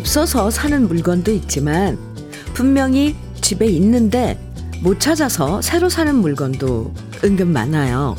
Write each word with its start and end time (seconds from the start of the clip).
없어서 0.00 0.50
사는 0.50 0.88
물건도 0.88 1.30
있지만 1.32 1.98
분명히 2.54 3.14
집에 3.40 3.66
있는데 3.66 4.38
못 4.82 4.98
찾아서 4.98 5.60
새로 5.60 5.88
사는 5.90 6.14
물건도 6.14 6.92
은근 7.22 7.48
많아요. 7.52 8.16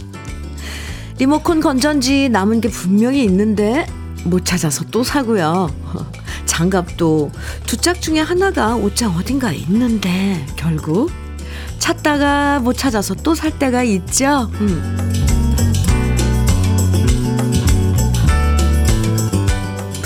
리모컨 1.18 1.60
건전지 1.60 2.30
남은 2.30 2.62
게 2.62 2.70
분명히 2.70 3.24
있는데 3.24 3.86
못 4.26 4.46
찾아서 4.46 4.86
또 4.92 5.04
사고요. 5.04 5.70
장갑도 6.46 7.32
두 7.66 7.78
짝 7.78 8.00
중에 8.00 8.20
하나가 8.20 8.76
옷장 8.76 9.16
어딘가에 9.18 9.56
있는데 9.58 10.46
결국 10.56 11.10
찾다가 11.80 12.60
못 12.60 12.74
찾아서 12.78 13.16
또 13.16 13.34
살 13.34 13.58
때가 13.58 13.82
있죠. 13.84 14.52
음. 14.62 15.21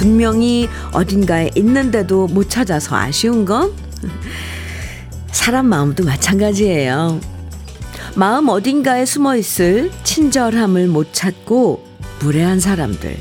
분명히 0.05 0.69
어딘가에 0.91 1.49
있는데도 1.55 2.27
못 2.27 2.47
찾아서 2.47 2.95
아쉬운 2.95 3.43
건 3.43 3.73
사람 5.31 5.65
마음도 5.65 6.05
마찬가지예요. 6.05 7.19
마음 8.13 8.49
어딘가에 8.49 9.03
숨어 9.03 9.35
있을 9.35 9.89
친절함을 10.03 10.89
못 10.89 11.11
찾고 11.11 11.83
무례한 12.19 12.59
사람들. 12.59 13.17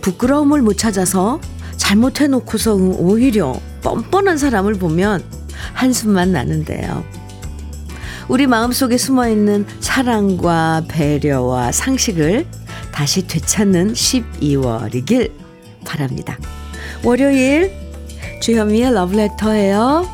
부끄러움을 0.00 0.60
못 0.60 0.76
찾아서 0.76 1.40
잘못해놓고서 1.76 2.74
오히려 2.74 3.54
뻔뻔한 3.82 4.38
사람을 4.38 4.74
보면 4.74 5.22
한숨만 5.72 6.32
나는데요. 6.32 7.04
우리 8.26 8.48
마음속에 8.48 8.98
숨어 8.98 9.28
있는 9.28 9.64
사랑과 9.78 10.82
배려와 10.88 11.70
상식을 11.70 12.44
다시 12.90 13.28
되찾는 13.28 13.92
12월이길 13.92 15.45
바랍니다. 15.86 16.38
월요일 17.04 17.72
주현미의 18.42 18.92
러브레터예요. 18.92 20.06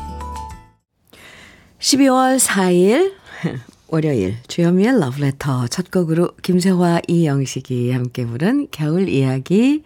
12월 1.79 2.39
4일 2.39 3.13
월요일 3.87 4.37
주현미의 4.47 4.99
러브레터 4.99 5.67
첫 5.67 5.91
곡으로 5.91 6.31
김세화 6.41 7.01
이영식이 7.07 7.91
함께 7.91 8.25
부른 8.25 8.69
겨울 8.71 9.09
이야기 9.09 9.83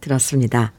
들었습니다. 0.00 0.72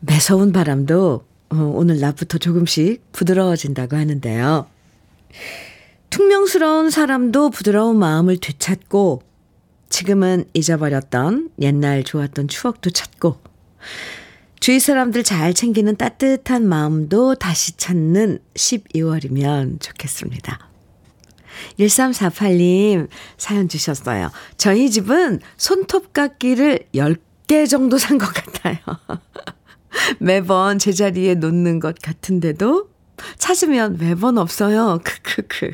매서운 0.00 0.52
바람도 0.52 1.24
어, 1.50 1.72
오늘 1.74 2.00
낮부터 2.00 2.38
조금씩 2.38 3.12
부드러워진다고 3.12 3.94
하는데요. 3.96 4.66
퉁명스러운 6.10 6.90
사람도 6.90 7.50
부드러운 7.50 7.98
마음을 7.98 8.38
되찾고 8.38 9.22
지금은 9.92 10.46
잊어버렸던 10.54 11.50
옛날 11.60 12.02
좋았던 12.02 12.48
추억도 12.48 12.90
찾고 12.90 13.38
주위 14.58 14.80
사람들 14.80 15.22
잘 15.22 15.52
챙기는 15.52 15.94
따뜻한 15.96 16.66
마음도 16.66 17.34
다시 17.34 17.76
찾는 17.76 18.38
12월이면 18.54 19.80
좋겠습니다. 19.82 20.58
1348님 21.78 23.08
사연 23.36 23.68
주셨어요. 23.68 24.30
저희 24.56 24.90
집은 24.90 25.40
손톱깎이를 25.58 26.86
10개 26.94 27.68
정도 27.68 27.98
산 27.98 28.16
것 28.16 28.32
같아요. 28.32 28.78
매번 30.18 30.78
제자리에 30.78 31.34
놓는 31.34 31.80
것 31.80 31.96
같은데도 32.00 32.88
찾으면 33.36 33.98
매번 33.98 34.38
없어요. 34.38 35.00
크크크. 35.04 35.70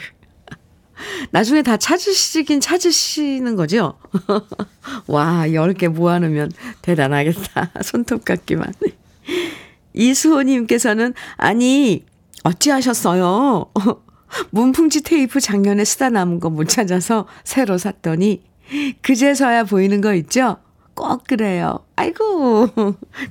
나중에 1.31 1.62
다 1.62 1.76
찾으시긴 1.76 2.60
찾으시는 2.60 3.56
거죠? 3.56 3.98
와, 5.06 5.44
10개 5.47 5.88
모아놓으면 5.88 6.53
대단하겠다. 6.82 7.70
손톱깎이만. 7.82 8.72
이수호님께서는, 9.94 11.14
아니, 11.36 12.04
어찌하셨어요? 12.44 13.66
문풍지 14.50 15.03
테이프 15.03 15.41
작년에 15.41 15.84
쓰다 15.84 16.10
남은 16.10 16.41
거 16.41 16.50
못 16.50 16.69
찾아서 16.69 17.26
새로 17.44 17.78
샀더니, 17.78 18.42
그제서야 19.03 19.65
보이는 19.65 20.00
거 20.00 20.15
있죠? 20.15 20.59
꼭 20.94 21.25
그래요. 21.26 21.80
아이고, 21.97 22.69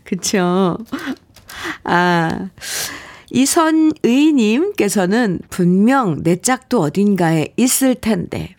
그쵸. 0.04 0.78
아, 1.84 2.50
이선의님께서는 3.30 5.42
분명 5.50 6.24
내 6.24 6.38
짝도 6.38 6.82
어딘가에 6.82 7.54
있을 7.58 7.96
텐데 7.96 8.56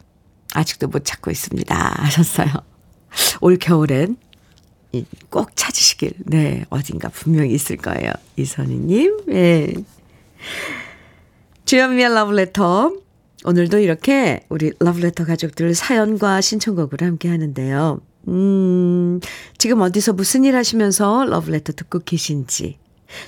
아직도 0.54 0.88
못 0.88 1.04
찾고 1.04 1.30
있습니다 1.30 2.02
하셨어요. 2.02 2.48
올 3.40 3.56
겨울엔 3.56 4.16
꼭 5.30 5.50
찾으시길 5.54 6.12
네 6.26 6.64
어딘가 6.70 7.08
분명히 7.08 7.52
있을 7.52 7.76
거예요. 7.76 8.12
이선희님 8.36 9.18
예. 9.30 9.74
주연미의 11.64 12.14
러브레터 12.14 12.92
오늘도 13.44 13.78
이렇게 13.78 14.44
우리 14.48 14.72
러브레터 14.78 15.24
가족들 15.24 15.74
사연과 15.74 16.40
신청곡을 16.40 17.02
함께 17.02 17.28
하는데요. 17.28 18.00
음, 18.28 19.20
지금 19.58 19.80
어디서 19.80 20.14
무슨 20.14 20.44
일 20.44 20.56
하시면서 20.56 21.24
러브레터 21.24 21.72
듣고 21.72 22.00
계신지 22.00 22.78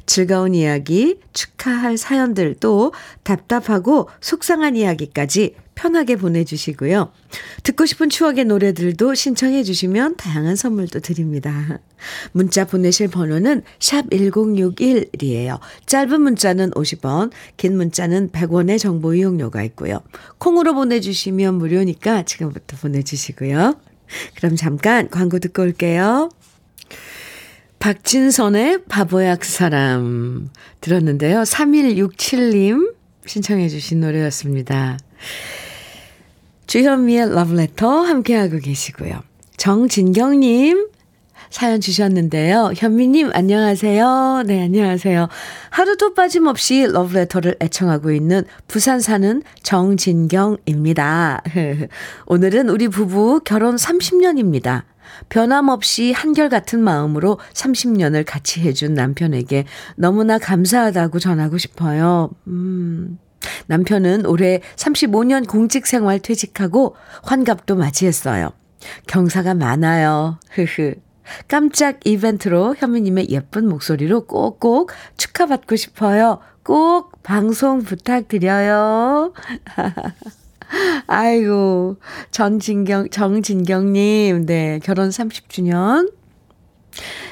즐거운 0.07 0.55
이야기, 0.55 1.19
축하할 1.33 1.97
사연들도 1.97 2.93
답답하고 3.23 4.09
속상한 4.21 4.77
이야기까지 4.77 5.55
편하게 5.81 6.17
보내주시고요. 6.17 7.11
듣고 7.63 7.87
싶은 7.87 8.11
추억의 8.11 8.45
노래들도 8.45 9.15
신청해 9.15 9.63
주시면 9.63 10.17
다양한 10.17 10.55
선물도 10.55 11.01
드립니다. 11.01 11.81
문자 12.33 12.67
보내실 12.67 13.09
번호는 13.09 13.63
샵 13.79 14.11
1061이에요. 14.11 15.59
짧은 15.87 16.21
문자는 16.21 16.73
50원, 16.73 17.31
긴 17.57 17.79
문자는 17.79 18.31
100원의 18.31 18.79
정보 18.79 19.15
이용료가 19.15 19.63
있고요. 19.63 20.03
콩으로 20.37 20.75
보내주시면 20.75 21.55
무료니까 21.55 22.25
지금부터 22.25 22.77
보내주시고요. 22.77 23.81
그럼 24.37 24.57
잠깐 24.57 25.09
광고 25.09 25.39
듣고 25.39 25.63
올게요. 25.63 26.29
박진선의 27.81 28.85
바보야 28.89 29.37
그 29.37 29.49
사람 29.49 30.51
들었는데요. 30.83 31.41
3167님 31.41 32.95
신청해 33.25 33.69
주신 33.71 34.01
노래였습니다. 34.01 34.99
주현미의 36.67 37.35
러브레터 37.35 37.89
함께하고 38.03 38.59
계시고요. 38.59 39.23
정진경님 39.57 40.89
사연 41.49 41.81
주셨는데요. 41.81 42.73
현미님 42.77 43.31
안녕하세요. 43.33 44.45
네 44.47 44.63
안녕하세요. 44.63 45.29
하루도 45.71 46.13
빠짐없이 46.13 46.87
러브레터를 46.93 47.57
애청하고 47.61 48.13
있는 48.13 48.45
부산 48.69 49.01
사는 49.01 49.43
정진경입니다. 49.63 51.43
오늘은 52.27 52.69
우리 52.69 52.89
부부 52.89 53.41
결혼 53.43 53.77
30년입니다. 53.77 54.83
변함없이 55.29 56.13
한결같은 56.13 56.81
마음으로 56.83 57.39
30년을 57.53 58.25
같이 58.27 58.61
해준 58.61 58.95
남편에게 58.95 59.65
너무나 59.97 60.39
감사하다고 60.39 61.19
전하고 61.19 61.59
싶어요. 61.59 62.31
음. 62.47 63.19
남편은 63.67 64.27
올해 64.27 64.61
35년 64.77 65.49
공직 65.49 65.87
생활 65.87 66.19
퇴직하고 66.19 66.97
환갑도 67.23 67.77
맞이했어요. 67.77 68.53
경사가 69.07 69.55
많아요. 69.55 70.39
흐흐. 70.51 70.95
깜짝 71.49 72.01
이벤트로 72.05 72.75
현미님의 72.77 73.29
예쁜 73.31 73.69
목소리로 73.69 74.27
꼭꼭 74.27 74.91
축하받고 75.17 75.77
싶어요. 75.77 76.41
꼭 76.65 77.23
방송 77.23 77.83
부탁드려요. 77.83 79.33
아이고, 81.07 81.97
전진경, 82.31 83.11
정진경님, 83.11 84.47
네, 84.47 84.79
결혼 84.83 85.09
30주년. 85.09 86.13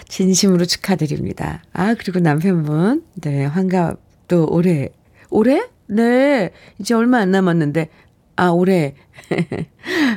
진심으로 0.08 0.64
축하드립니다. 0.64 1.62
아, 1.72 1.94
그리고 1.94 2.20
남편분, 2.20 3.04
네, 3.20 3.44
환갑도 3.44 4.48
올해, 4.50 4.90
올해? 5.30 5.62
네, 5.86 6.50
이제 6.78 6.94
얼마 6.94 7.18
안 7.18 7.30
남았는데, 7.30 7.88
아, 8.36 8.50
올해. 8.50 8.94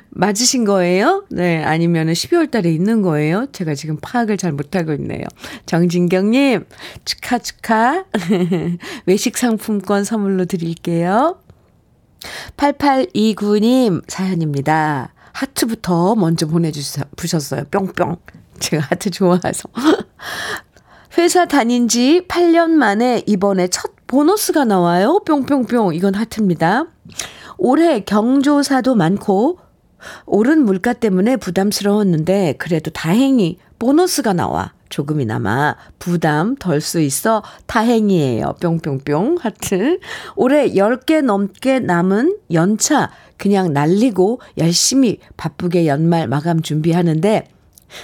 맞으신 0.10 0.64
거예요? 0.64 1.26
네, 1.32 1.64
아니면은 1.64 2.14
12월 2.14 2.52
달에 2.52 2.72
있는 2.72 3.02
거예요? 3.02 3.48
제가 3.52 3.74
지금 3.74 3.98
파악을 4.00 4.38
잘 4.38 4.52
못하고 4.52 4.94
있네요. 4.94 5.24
정진경님, 5.66 6.66
축하, 7.04 7.40
축하. 7.40 8.06
외식 9.08 9.38
상품권 9.38 10.04
선물로 10.04 10.46
드릴게요. 10.46 11.40
8829님 12.58 14.04
사연입니다. 14.08 15.14
하트부터 15.34 16.16
먼저 16.16 16.48
보내주셨어요. 16.48 17.64
뿅뿅. 17.72 18.18
제가 18.60 18.88
하트 18.90 19.10
좋아해서. 19.10 19.70
회사 21.18 21.46
다닌 21.46 21.88
지 21.88 22.26
8년 22.28 22.72
만에 22.72 23.24
이번에 23.26 23.68
첫 23.68 23.92
보너스가 24.08 24.66
나와요. 24.66 25.20
뿅뿅뿅. 25.26 25.96
이건 25.96 26.16
하트입니다. 26.16 26.86
올해 27.58 28.02
경조사도 28.02 28.96
많고, 28.96 29.60
오른 30.26 30.66
물가 30.66 30.94
때문에 30.94 31.38
부담스러웠는데, 31.38 32.56
그래도 32.58 32.92
다행히 32.92 33.60
보너스가 33.82 34.34
나와 34.34 34.74
조금이나마 34.90 35.76
부담 35.98 36.56
덜 36.56 36.82
수 36.82 37.02
있어 37.02 37.42
다행이에요. 37.66 38.58
뿅뿅뿅 38.62 39.40
하트. 39.42 40.00
올해 40.36 40.74
10개 40.74 41.24
넘게 41.24 41.80
남은 41.80 42.38
연차 42.54 43.10
그냥 43.38 43.74
날리고 43.74 44.40
열심히 44.60 45.18
바쁘게 45.36 45.88
연말 45.88 46.28
마감 46.28 46.62
준비하는데 46.62 47.48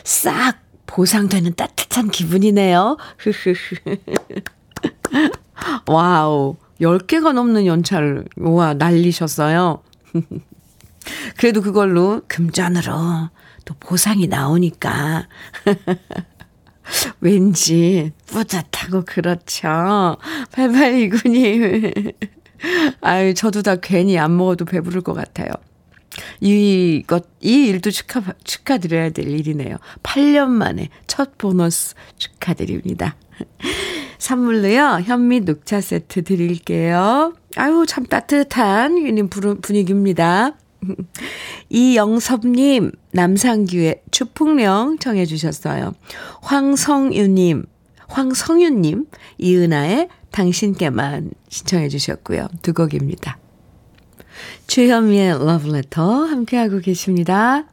싹 0.03 0.55
보상되는 0.87 1.53
따뜻한 1.53 2.09
기분이네요. 2.09 2.97
와우. 5.85 6.55
10개가 6.81 7.33
넘는 7.33 7.67
연차를, 7.67 8.25
와, 8.37 8.73
날리셨어요. 8.73 9.83
그래도 11.37 11.61
그걸로 11.61 12.21
금전으로 12.27 13.29
또 13.67 13.75
보상이 13.79 14.27
나오니까. 14.27 15.27
왠지 17.19 18.13
뿌듯하고 18.27 19.03
그렇죠. 19.05 19.67
8829님. 20.53 22.15
아유, 23.01 23.33
저도 23.33 23.61
다 23.61 23.75
괜히 23.75 24.17
안 24.17 24.37
먹어도 24.37 24.63
배부를 24.63 25.01
것 25.01 25.13
같아요. 25.13 25.49
이것, 26.39 27.27
이 27.41 27.67
일도 27.67 27.91
축하, 27.91 28.21
축하드려야 28.43 29.09
될 29.09 29.27
일이네요. 29.27 29.75
8년 30.01 30.47
만에 30.47 30.89
첫 31.05 31.37
보너스 31.37 31.93
축하드립니다. 32.17 33.17
선물로요, 34.17 35.01
현미 35.03 35.41
녹차 35.41 35.81
세트 35.81 36.23
드릴게요. 36.23 37.33
아유, 37.57 37.85
참 37.85 38.05
따뜻한 38.05 38.95
분위기입니다. 39.61 40.55
이영섭님, 41.69 42.91
남상규의 43.11 44.01
추풍령 44.11 44.99
청해 44.99 45.25
주셨어요. 45.25 45.93
황성유님, 46.41 47.65
황성윤님, 48.07 49.05
이은아의 49.37 50.09
당신께만 50.31 51.31
신청해 51.49 51.89
주셨고요. 51.89 52.47
두 52.61 52.73
곡입니다. 52.73 53.37
주현미의 54.67 55.45
러브레터 55.45 56.25
함께하고 56.25 56.79
계십니다. 56.79 57.65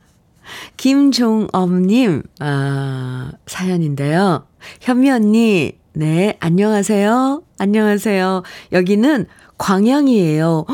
김종엄님, 0.77 2.23
아, 2.41 3.33
사연인데요. 3.47 4.47
현미 4.81 5.11
언니, 5.11 5.73
네, 5.93 6.37
안녕하세요. 6.41 7.43
안녕하세요. 7.59 8.43
여기는 8.73 9.27
광양이에요. 9.59 10.67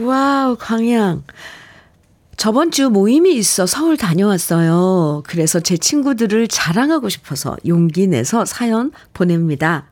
와우, 0.00 0.56
광양. 0.58 1.24
저번 2.36 2.70
주 2.70 2.88
모임이 2.88 3.34
있어 3.34 3.66
서울 3.66 3.96
다녀왔어요. 3.96 5.24
그래서 5.26 5.58
제 5.58 5.76
친구들을 5.76 6.46
자랑하고 6.46 7.08
싶어서 7.08 7.56
용기 7.66 8.06
내서 8.06 8.44
사연 8.44 8.92
보냅니다. 9.12 9.90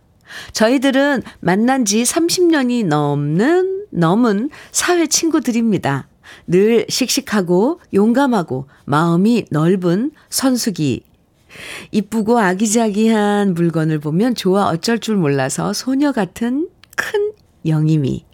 저희들은 0.53 1.23
만난 1.41 1.85
지 1.85 2.03
30년이 2.03 2.87
넘는, 2.87 3.87
넘은 3.91 4.51
사회 4.71 5.09
친구들입니다. 5.09 6.09
늘 6.47 6.87
씩씩하고 6.89 7.81
용감하고 7.93 8.69
마음이 8.85 9.47
넓은 9.51 10.13
선수기. 10.31 11.03
이쁘고 11.91 12.39
아기자기한 12.39 13.55
물건을 13.55 13.99
보면 13.99 14.35
좋아 14.37 14.69
어쩔 14.69 15.01
줄 15.01 15.17
몰라서 15.17 15.73
소녀 15.73 16.13
같은 16.13 16.69
큰 16.97 17.33
영임이. 17.65 18.25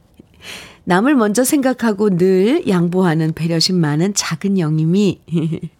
남을 0.84 1.14
먼저 1.14 1.44
생각하고 1.44 2.17
늘 2.17 2.67
양보하는 2.69 3.32
배려심 3.34 3.81
많은 3.81 4.14
작은 4.14 4.58
영임이. 4.58 5.20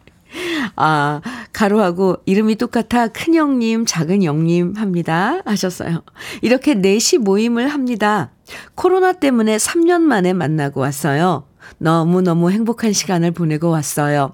아, 0.77 1.21
가로하고 1.53 2.17
이름이 2.25 2.57
똑같아 2.57 3.09
큰 3.09 3.35
형님, 3.35 3.85
작은 3.87 4.23
형님 4.23 4.75
합니다. 4.77 5.41
하셨어요. 5.45 6.03
이렇게 6.41 6.75
넷이 6.75 7.19
모임을 7.21 7.69
합니다. 7.69 8.31
코로나 8.75 9.13
때문에 9.13 9.57
3년 9.57 10.01
만에 10.01 10.33
만나고 10.33 10.81
왔어요. 10.81 11.47
너무너무 11.79 12.51
행복한 12.51 12.93
시간을 12.93 13.33
보내고 13.33 13.69
왔어요. 13.71 14.33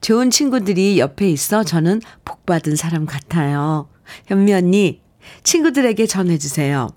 좋은 0.00 0.30
친구들이 0.30 0.98
옆에 0.98 1.28
있어 1.30 1.64
저는 1.64 2.00
복받은 2.24 2.76
사람 2.76 3.06
같아요. 3.06 3.88
현미 4.26 4.52
언니, 4.52 5.00
친구들에게 5.42 6.06
전해주세요. 6.06 6.88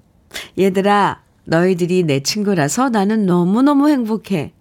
얘들아, 0.58 1.23
너희들이 1.46 2.04
내 2.04 2.22
친구라서 2.22 2.90
나는 2.90 3.26
너무너무 3.26 3.90
행복해. 3.90 4.54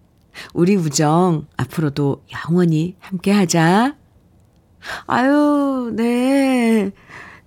우리 0.55 0.76
우정 0.76 1.46
앞으로도 1.56 2.25
영원히 2.32 2.96
함께 2.99 3.31
하자. 3.31 3.96
아유, 5.06 5.93
네. 5.94 6.90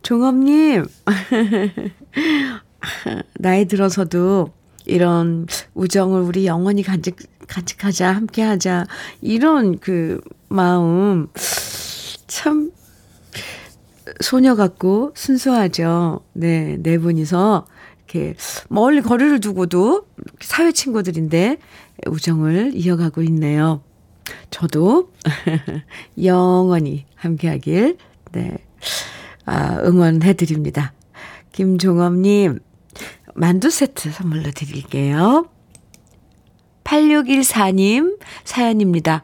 종업님. 0.04 0.86
나이 3.40 3.66
들어서도 3.66 4.54
이런 4.86 5.48
우정을 5.74 6.22
우리 6.22 6.46
영원히 6.46 6.84
간직, 6.84 7.18
간직하자, 7.48 8.12
함께 8.12 8.44
하자. 8.44 8.86
이런 9.22 9.80
그 9.80 10.22
마음. 10.48 11.28
참, 12.28 12.72
소녀 14.22 14.56
같고 14.56 15.12
순수하죠. 15.16 16.22
네, 16.34 16.78
네 16.80 16.98
분이서 16.98 17.68
이렇게 18.07 18.36
멀리 18.69 19.02
거리를 19.02 19.40
두고도 19.40 20.07
사회 20.40 20.72
친구들인데 20.72 21.57
우정을 22.07 22.72
이어가고 22.75 23.22
있네요. 23.24 23.81
저도 24.50 25.12
영원히 26.24 27.06
함께하길 27.16 27.98
네 28.31 28.57
아, 29.46 29.80
응원해 29.84 30.34
드립니다. 30.34 30.94
김종업님 31.52 32.60
만두 33.34 33.69
세트 33.69 34.12
선물로 34.12 34.51
드릴게요. 34.51 35.50
8614님 36.84 38.19
사연입니다. 38.44 39.24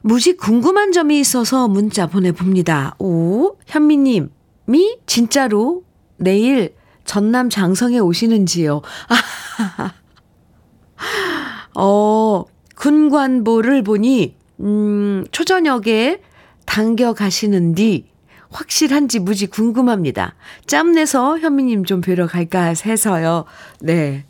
무지 0.00 0.36
궁금한 0.36 0.92
점이 0.92 1.18
있어서 1.18 1.66
문자 1.66 2.06
보내봅니다. 2.06 2.94
오, 3.00 3.56
현미님이 3.66 4.98
진짜로 5.06 5.82
내일 6.16 6.75
전남 7.06 7.48
장성에 7.48 7.98
오시는지요? 7.98 8.82
어, 11.74 12.44
군관보를 12.74 13.82
보니, 13.82 14.36
음, 14.60 15.24
초저녁에 15.30 16.20
당겨 16.64 17.14
가시는디 17.14 18.08
확실한지 18.50 19.18
무지 19.18 19.46
궁금합니다. 19.46 20.34
짬내서 20.66 21.38
현미님 21.38 21.84
좀 21.84 22.00
뵈러 22.00 22.26
갈까 22.26 22.74
해서요. 22.84 23.44
네. 23.80 24.24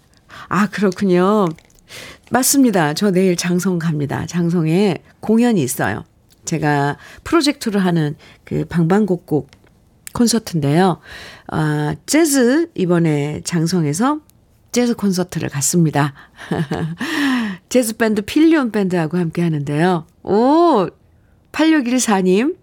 아, 0.49 0.68
그렇군요. 0.68 1.47
맞습니다. 2.30 2.95
저 2.95 3.11
내일 3.11 3.37
장성 3.37 3.78
갑니다. 3.78 4.26
장성에 4.26 4.99
공연이 5.21 5.62
있어요. 5.62 6.04
제가 6.45 6.97
프로젝트로 7.25 7.80
하는 7.80 8.16
그 8.45 8.64
방방곡곡 8.64 9.50
콘서트인데요. 10.12 11.00
아, 11.49 11.95
재즈 12.07 12.71
이번에 12.75 13.41
장성에서 13.45 14.21
재즈 14.73 14.95
콘서트를 14.95 15.49
갔습니다. 15.49 16.12
재즈 17.69 17.97
밴드 17.97 18.23
필리온 18.23 18.73
밴드하고 18.73 19.17
함께 19.19 19.43
하는데요. 19.43 20.07
오, 20.23 20.88
8614님. 21.53 22.57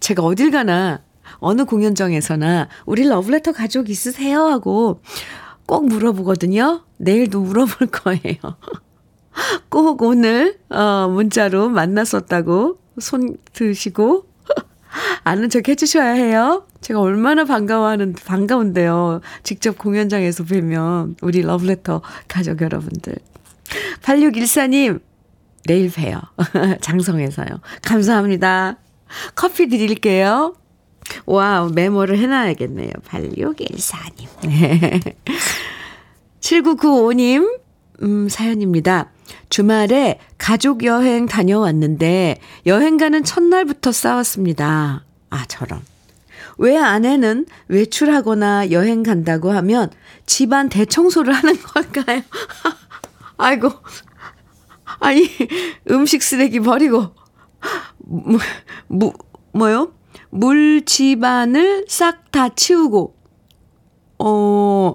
제가 0.00 0.22
어딜 0.22 0.50
가나 0.50 1.02
어느 1.38 1.64
공연장에서나 1.64 2.68
우리 2.86 3.04
러브레터 3.08 3.52
가족 3.52 3.90
있으세요? 3.90 4.46
하고 4.46 5.00
꼭 5.66 5.86
물어보거든요. 5.86 6.84
내일도 6.98 7.40
물어볼 7.40 7.88
거예요. 7.88 8.38
꼭 9.68 10.02
오늘 10.02 10.58
어 10.70 11.08
문자로 11.08 11.68
만났었다고 11.68 12.78
손 13.00 13.36
드시고 13.52 14.26
아는 15.24 15.50
척 15.50 15.68
해주셔야 15.68 16.12
해요. 16.12 16.66
제가 16.84 17.00
얼마나 17.00 17.44
반가워하는, 17.44 18.12
반가운데요. 18.12 19.22
직접 19.42 19.78
공연장에서 19.78 20.44
뵈면, 20.44 21.16
우리 21.22 21.40
러브레터 21.40 22.02
가족 22.28 22.60
여러분들. 22.60 23.14
8614님, 24.02 25.00
내일 25.66 25.90
봬요. 25.90 26.20
장성에서요. 26.82 27.48
감사합니다. 27.80 28.76
커피 29.34 29.68
드릴게요. 29.68 30.54
와우, 31.24 31.70
메모를 31.70 32.18
해놔야겠네요. 32.18 32.90
8614님. 33.08 35.14
7995님, 36.40 37.60
음, 38.02 38.28
사연입니다. 38.28 39.10
주말에 39.48 40.18
가족 40.36 40.84
여행 40.84 41.24
다녀왔는데 41.24 42.40
여행 42.66 42.98
가는 42.98 43.24
첫날부터 43.24 43.90
싸웠습니다. 43.90 45.04
아, 45.30 45.44
저런. 45.46 45.80
왜 46.58 46.76
아내는 46.76 47.46
외출하거나 47.68 48.70
여행 48.70 49.02
간다고 49.02 49.50
하면 49.50 49.90
집안 50.26 50.68
대청소를 50.68 51.32
하는 51.32 51.56
걸까요? 51.60 52.22
아이고. 53.36 53.70
아니, 55.00 55.28
음식 55.90 56.22
쓰레기 56.22 56.60
버리고, 56.60 57.14
무, 57.98 58.38
무, 58.86 59.12
뭐요? 59.52 59.92
물 60.30 60.84
집안을 60.84 61.86
싹 61.88 62.30
다 62.30 62.48
치우고, 62.48 63.16
어, 64.18 64.94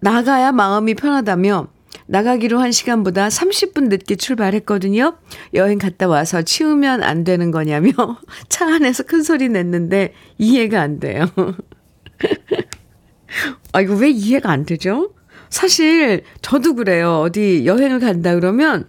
나가야 0.00 0.50
마음이 0.50 0.94
편하다며 0.94 1.71
나가기로 2.12 2.60
한 2.60 2.70
시간보다 2.72 3.28
30분 3.28 3.88
늦게 3.88 4.16
출발했거든요. 4.16 5.16
여행 5.54 5.78
갔다 5.78 6.08
와서 6.08 6.42
치우면 6.42 7.02
안 7.02 7.24
되는 7.24 7.50
거냐며 7.50 7.92
차 8.50 8.66
안에서 8.66 9.04
큰 9.04 9.22
소리 9.22 9.48
냈는데 9.48 10.12
이해가 10.36 10.78
안 10.78 11.00
돼요. 11.00 11.24
아, 13.72 13.80
이거 13.80 13.94
왜 13.94 14.10
이해가 14.10 14.50
안 14.50 14.66
되죠? 14.66 15.14
사실 15.48 16.22
저도 16.42 16.74
그래요. 16.74 17.20
어디 17.20 17.64
여행을 17.64 17.98
간다 17.98 18.34
그러면 18.34 18.86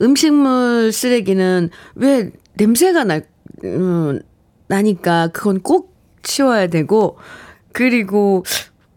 음식물 0.00 0.92
쓰레기는 0.92 1.68
왜 1.94 2.30
냄새가 2.54 3.04
나, 3.04 3.20
음, 3.64 4.18
나니까 4.66 5.28
그건 5.34 5.60
꼭 5.60 5.94
치워야 6.22 6.68
되고, 6.68 7.18
그리고 7.72 8.44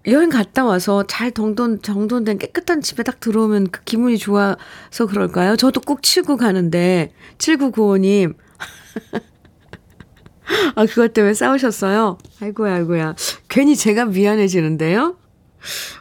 여행 0.08 0.29
갔다 0.29 0.65
와서 0.65 1.03
잘 1.08 1.31
정돈, 1.31 1.81
정돈된 1.81 2.39
깨끗한 2.39 2.81
집에 2.81 3.03
딱 3.03 3.20
들어오면 3.20 3.70
그 3.72 3.84
기분이 3.84 4.17
좋아서 4.17 5.05
그럴까요? 5.08 5.55
저도 5.55 5.81
꼭 5.81 6.01
치우고 6.01 6.38
가는데, 6.38 7.13
7995님. 7.38 8.36
아, 10.75 10.86
그것 10.86 11.13
때문에 11.13 11.34
싸우셨어요? 11.34 12.17
아이고야, 12.41 12.75
아이고야. 12.75 13.15
괜히 13.48 13.75
제가 13.75 14.05
미안해지는데요? 14.05 15.17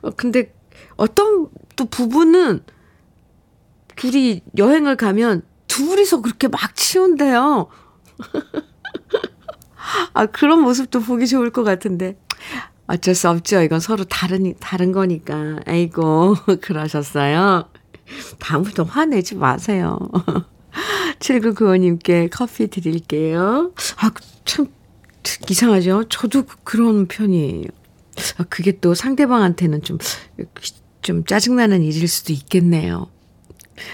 어, 0.02 0.10
근데 0.10 0.54
어떤 0.96 1.48
또 1.76 1.84
부부는 1.84 2.64
둘이 3.96 4.42
여행을 4.56 4.96
가면 4.96 5.42
둘이서 5.66 6.22
그렇게 6.22 6.48
막 6.48 6.74
치운대요. 6.74 7.68
아, 10.14 10.26
그런 10.26 10.62
모습도 10.62 11.00
보기 11.00 11.26
좋을 11.26 11.50
것 11.50 11.64
같은데. 11.64 12.16
어쩔 12.90 13.14
수 13.14 13.28
없죠. 13.28 13.62
이건 13.62 13.78
서로 13.78 14.02
다른, 14.04 14.52
다른 14.58 14.90
거니까. 14.90 15.60
아이고, 15.64 16.34
그러셨어요. 16.60 17.68
다음부터 18.40 18.82
화내지 18.82 19.36
마세요. 19.36 19.98
7995님께 21.20 22.28
커피 22.32 22.66
드릴게요. 22.66 23.72
아, 23.98 24.10
참, 24.44 24.66
이상하죠? 25.48 26.04
저도 26.08 26.44
그런 26.64 27.06
편이에요. 27.06 27.66
아, 28.38 28.44
그게 28.48 28.80
또 28.80 28.94
상대방한테는 28.94 29.82
좀, 29.82 29.98
좀 31.02 31.24
짜증나는 31.24 31.82
일일 31.82 32.08
수도 32.08 32.32
있겠네요. 32.32 33.08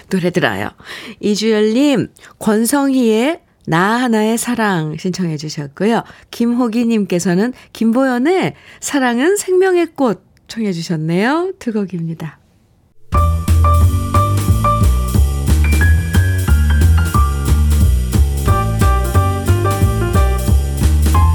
노래 0.09 0.31
들어요. 0.31 0.71
이주열님, 1.19 2.07
권성희의 2.39 3.41
나 3.69 4.01
하나의 4.01 4.37
사랑 4.37 4.95
신청해 4.95 5.35
주셨고요. 5.35 6.03
김호기님께서는 6.31 7.51
김보연의 7.73 8.53
사랑은 8.79 9.35
생명의 9.35 9.87
꽃 9.87 10.23
청해 10.47 10.71
주셨네요. 10.71 11.51
두 11.59 11.73
곡입니다. 11.73 12.39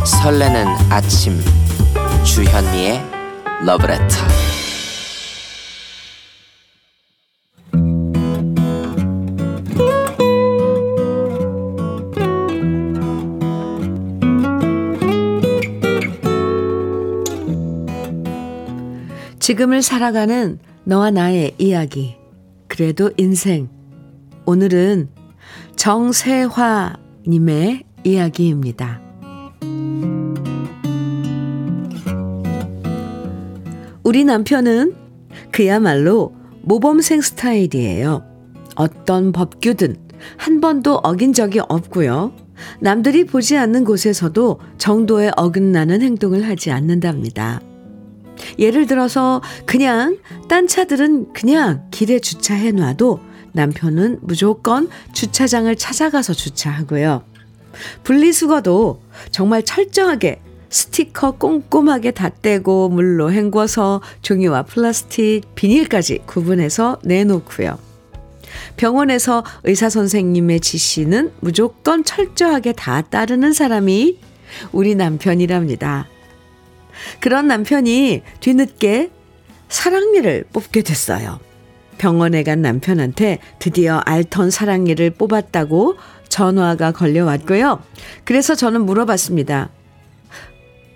설레는 0.07 0.67
아침 0.89 1.39
주현미의 2.25 3.03
러브레터 3.67 4.52
지금을 19.53 19.83
살아가는 19.83 20.59
너와 20.85 21.11
나의 21.11 21.55
이야기. 21.59 22.17
그래도 22.69 23.11
인생. 23.19 23.69
오늘은 24.47 25.11
정세화님의 25.77 27.03
이야기입니다. 28.03 29.03
우리 34.03 34.25
남편은 34.25 34.95
그야말로 35.51 36.35
모범생 36.63 37.21
스타일이에요. 37.21 38.25
어떤 38.77 39.33
법규든 39.33 39.97
한 40.39 40.63
번도 40.63 41.01
어긴 41.03 41.35
적이 41.35 41.61
없고요. 41.69 42.33
남들이 42.81 43.25
보지 43.25 43.59
않는 43.59 43.85
곳에서도 43.85 44.61
정도에 44.79 45.31
어긋나는 45.37 46.01
행동을 46.01 46.49
하지 46.49 46.71
않는답니다. 46.71 47.61
예를 48.59 48.87
들어서 48.87 49.43
그냥 49.67 50.19
딴 50.49 50.67
차들은 50.67 51.33
그냥 51.33 51.87
길에 51.91 52.19
주차해 52.19 52.73
놔도 52.73 53.21
남편은 53.53 54.21
무조건 54.23 54.89
주차장을 55.13 55.75
찾아가서 55.77 56.33
주차하고요. 56.33 57.23
분리수거도 58.03 59.03
정말 59.31 59.65
철저하게 59.65 60.41
스티커 60.69 61.33
꼼꼼하게 61.33 62.13
다 62.13 62.31
떼고 62.31 62.89
물로 62.89 63.31
헹궈서 63.31 64.01
종이와 64.23 64.63
플라스틱, 64.63 65.43
비닐까지 65.55 66.21
구분해서 66.27 66.99
내놓고요. 67.05 67.79
병원에서 68.77 69.45
의사 69.65 69.91
선생님의 69.91 70.61
지시는 70.61 71.33
무조건 71.41 72.05
철저하게 72.05 72.73
다 72.73 73.03
따르는 73.03 73.53
사람이 73.53 74.19
우리 74.73 74.95
남편이랍니다. 74.95 76.09
그런 77.21 77.47
남편이 77.47 78.23
뒤늦게 78.41 79.11
사랑니를 79.69 80.45
뽑게 80.53 80.83
됐어요. 80.83 81.41
병원에 81.99 82.43
간 82.43 82.63
남편한테 82.63 83.39
드디어 83.59 83.99
알턴 83.99 84.51
사랑니를 84.51 85.11
뽑았다고 85.11 85.97
전화가 86.29 86.93
걸려왔고요. 86.93 87.83
그래서 88.25 88.55
저는 88.55 88.85
물어봤습니다. 88.87 89.71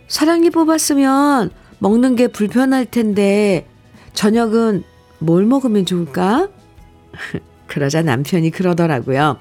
사랑니 0.09 0.51
뽑았으면 0.51 1.51
먹는 1.79 2.17
게 2.17 2.29
불편할 2.29 2.87
텐데 2.87 3.67
저녁은 4.15 4.85
뭘 5.19 5.45
먹으면 5.45 5.87
좋을까? 5.87 6.49
그러자 7.67 8.03
남편이 8.03 8.51
그러더라고요. 8.51 9.39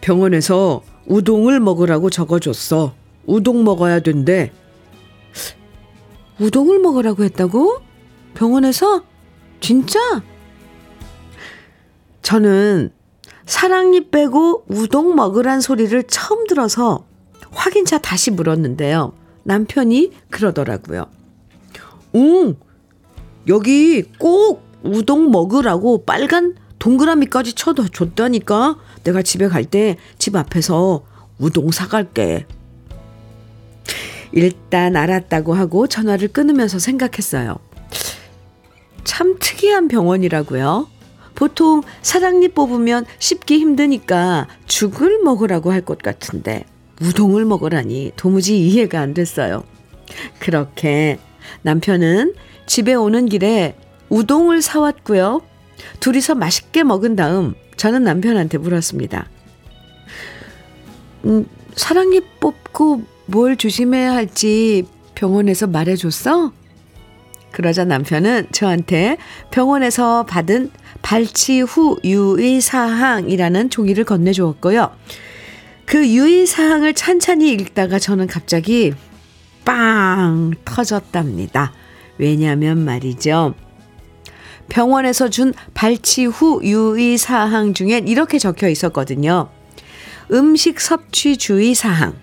병원에서 0.00 0.82
우동을 1.06 1.60
먹으라고 1.60 2.10
적어줬어. 2.10 2.94
우동 3.26 3.64
먹어야 3.64 4.00
된대. 4.00 4.52
우동을 6.40 6.78
먹으라고 6.80 7.24
했다고? 7.24 7.80
병원에서? 8.34 9.04
진짜? 9.60 9.98
저는 12.22 12.90
사랑니 13.44 14.10
빼고 14.10 14.64
우동 14.68 15.14
먹으란 15.16 15.60
소리를 15.60 16.02
처음 16.04 16.46
들어서 16.46 17.04
확인차 17.50 17.98
다시 17.98 18.30
물었는데요. 18.30 19.12
남편이 19.42 20.12
그러더라고요. 20.30 21.06
응, 22.14 22.56
여기 23.48 24.02
꼭 24.18 24.62
우동 24.82 25.30
먹으라고 25.30 26.04
빨간 26.04 26.54
동그라미까지 26.78 27.54
쳐줬다니까. 27.54 28.76
내가 29.04 29.22
집에 29.22 29.48
갈 29.48 29.64
때 29.64 29.96
집 30.18 30.36
앞에서 30.36 31.04
우동 31.38 31.70
사갈게. 31.70 32.46
일단 34.32 34.96
알았다고 34.96 35.54
하고 35.54 35.86
전화를 35.86 36.28
끊으면서 36.28 36.78
생각했어요. 36.78 37.56
참 39.04 39.36
특이한 39.40 39.88
병원이라고요. 39.88 40.88
보통 41.34 41.82
사랑니 42.02 42.48
뽑으면 42.48 43.06
씹기 43.18 43.58
힘드니까 43.58 44.46
죽을 44.66 45.20
먹으라고 45.22 45.72
할 45.72 45.80
것 45.82 45.98
같은데 45.98 46.64
우동을 47.00 47.44
먹으라니 47.46 48.12
도무지 48.16 48.60
이해가 48.60 49.00
안 49.00 49.14
됐어요. 49.14 49.64
그렇게 50.38 51.18
남편은 51.62 52.34
집에 52.66 52.94
오는 52.94 53.26
길에 53.26 53.74
우동을 54.10 54.60
사왔고요. 54.60 55.40
둘이서 56.00 56.34
맛있게 56.34 56.84
먹은 56.84 57.16
다음 57.16 57.54
저는 57.76 58.04
남편한테 58.04 58.58
물었습니다. 58.58 59.26
음, 61.24 61.46
사랑니 61.74 62.20
뽑고 62.40 63.02
뭘 63.30 63.56
조심해야 63.56 64.12
할지 64.12 64.84
병원에서 65.14 65.68
말해줬어? 65.68 66.52
그러자 67.52 67.84
남편은 67.84 68.48
저한테 68.50 69.18
병원에서 69.52 70.24
받은 70.24 70.72
발치 71.02 71.60
후 71.60 71.98
유의사항이라는 72.02 73.70
종이를 73.70 74.04
건네주었고요. 74.04 74.90
그 75.86 76.08
유의사항을 76.08 76.94
찬찬히 76.94 77.52
읽다가 77.52 78.00
저는 78.00 78.26
갑자기 78.26 78.92
빵 79.64 80.52
터졌답니다. 80.64 81.72
왜냐면 82.18 82.84
말이죠. 82.84 83.54
병원에서 84.68 85.30
준 85.30 85.54
발치 85.74 86.24
후 86.24 86.60
유의사항 86.64 87.74
중엔 87.74 88.08
이렇게 88.08 88.38
적혀 88.38 88.68
있었거든요. 88.68 89.50
음식 90.32 90.80
섭취 90.80 91.36
주의 91.36 91.74
사항. 91.74 92.14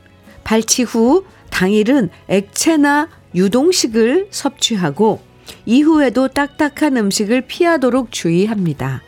발치 0.48 0.84
후 0.84 1.26
당일은 1.50 2.10
액체나 2.30 3.10
유동식을 3.36 4.30
섭취하고 4.32 5.20
이후에도 5.66 6.30
딱딱한 6.30 6.96
음식을 6.96 7.42
피하도록 7.42 8.14
주의합니다. 8.14 9.02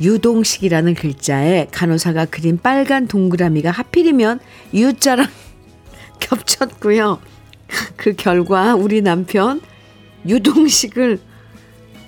유동식이라는 0.00 0.94
글자에 0.94 1.68
간호사가 1.70 2.24
그린 2.24 2.58
빨간 2.60 3.06
동그라미가 3.06 3.70
하필이면 3.70 4.40
U자랑 4.74 5.28
겹쳤고요. 6.18 7.20
그 7.94 8.14
결과 8.14 8.74
우리 8.74 9.02
남편 9.02 9.60
유동식을 10.26 11.20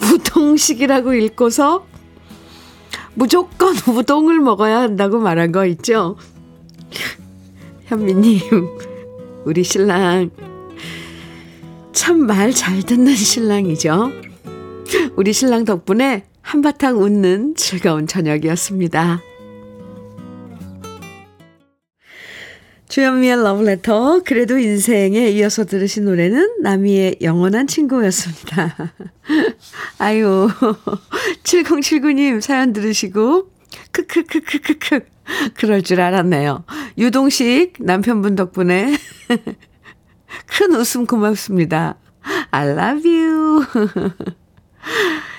우동식이라고 0.03 1.15
읽고서 1.15 1.87
무조건 3.15 3.77
우동을 3.87 4.41
먹어야 4.41 4.81
한다고 4.81 5.21
말한 5.21 5.53
거 5.53 5.67
있죠? 5.67 6.17
현미님, 7.89 8.41
우리 9.47 9.65
신랑 9.65 10.31
참 11.93 12.27
말 12.27 12.53
잘 12.53 12.83
듣는 12.83 13.15
신랑이죠. 13.15 14.13
우리 15.17 15.33
신랑 15.33 15.65
덕분에 15.65 16.25
한바탕 16.43 16.99
웃는 17.03 17.55
즐거운 17.57 18.07
저녁이었습니다. 18.07 19.23
주현미의 22.89 23.43
러브레터 23.43 24.23
그래도 24.25 24.59
인생에 24.59 25.31
이어서 25.31 25.65
들으신 25.65 26.05
노래는 26.05 26.61
나미의 26.63 27.17
영원한 27.23 27.67
친구였습니다. 27.67 28.95
아유 29.99 30.49
7079님 31.43 32.41
사연 32.43 32.73
들으시고 32.75 33.51
크크크크크크 33.93 35.01
그럴 35.55 35.83
줄 35.83 36.01
알았네요. 36.01 36.65
유동식 36.97 37.75
남편분 37.81 38.35
덕분에 38.37 38.95
큰 40.47 40.75
웃음 40.75 41.07
고맙습니다. 41.07 41.97
I 42.51 42.69
love 42.69 43.11
you. 43.11 43.65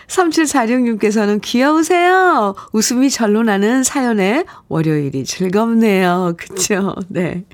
3746님께서는 0.07 1.39
귀여우세요. 1.41 2.55
웃음이 2.73 3.09
절로 3.09 3.43
나는 3.43 3.83
사연에 3.83 4.45
월요일이 4.67 5.23
즐겁네요. 5.23 6.33
그쵸? 6.37 6.95
네. 7.09 7.45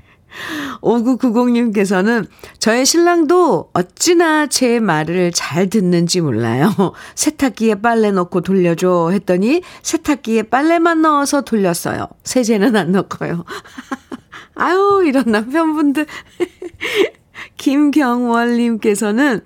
5990님께서는 0.80 2.26
저의 2.58 2.86
신랑도 2.86 3.70
어찌나 3.72 4.46
제 4.46 4.80
말을 4.80 5.32
잘 5.32 5.68
듣는지 5.68 6.20
몰라요. 6.20 6.70
세탁기에 7.14 7.76
빨래 7.76 8.10
넣고 8.10 8.40
돌려줘 8.40 9.10
했더니 9.12 9.62
세탁기에 9.82 10.44
빨래만 10.44 11.02
넣어서 11.02 11.42
돌렸어요. 11.42 12.06
세제는 12.24 12.76
안 12.76 12.92
넣고요. 12.92 13.44
아유, 14.54 15.04
이런 15.06 15.24
남편분들. 15.26 16.06
김경월님께서는 17.56 19.40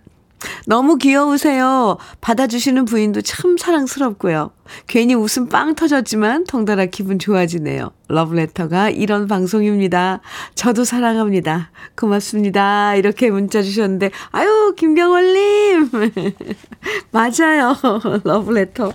너무 0.66 0.96
귀여우세요. 0.96 1.98
받아주시는 2.20 2.84
부인도 2.84 3.22
참 3.22 3.56
사랑스럽고요. 3.56 4.50
괜히 4.86 5.14
웃음 5.14 5.48
빵 5.48 5.74
터졌지만 5.74 6.44
덩달아 6.44 6.86
기분 6.86 7.18
좋아지네요. 7.18 7.90
러브레터가 8.08 8.90
이런 8.90 9.26
방송입니다. 9.26 10.20
저도 10.54 10.84
사랑합니다. 10.84 11.70
고맙습니다. 11.96 12.94
이렇게 12.94 13.30
문자 13.30 13.62
주셨는데, 13.62 14.10
아유, 14.30 14.74
김경월님! 14.76 15.90
맞아요. 17.10 17.76
러브레터. 18.24 18.92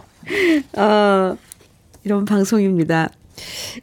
어, 0.77 1.37
이런 2.03 2.25
방송입니다. 2.25 3.09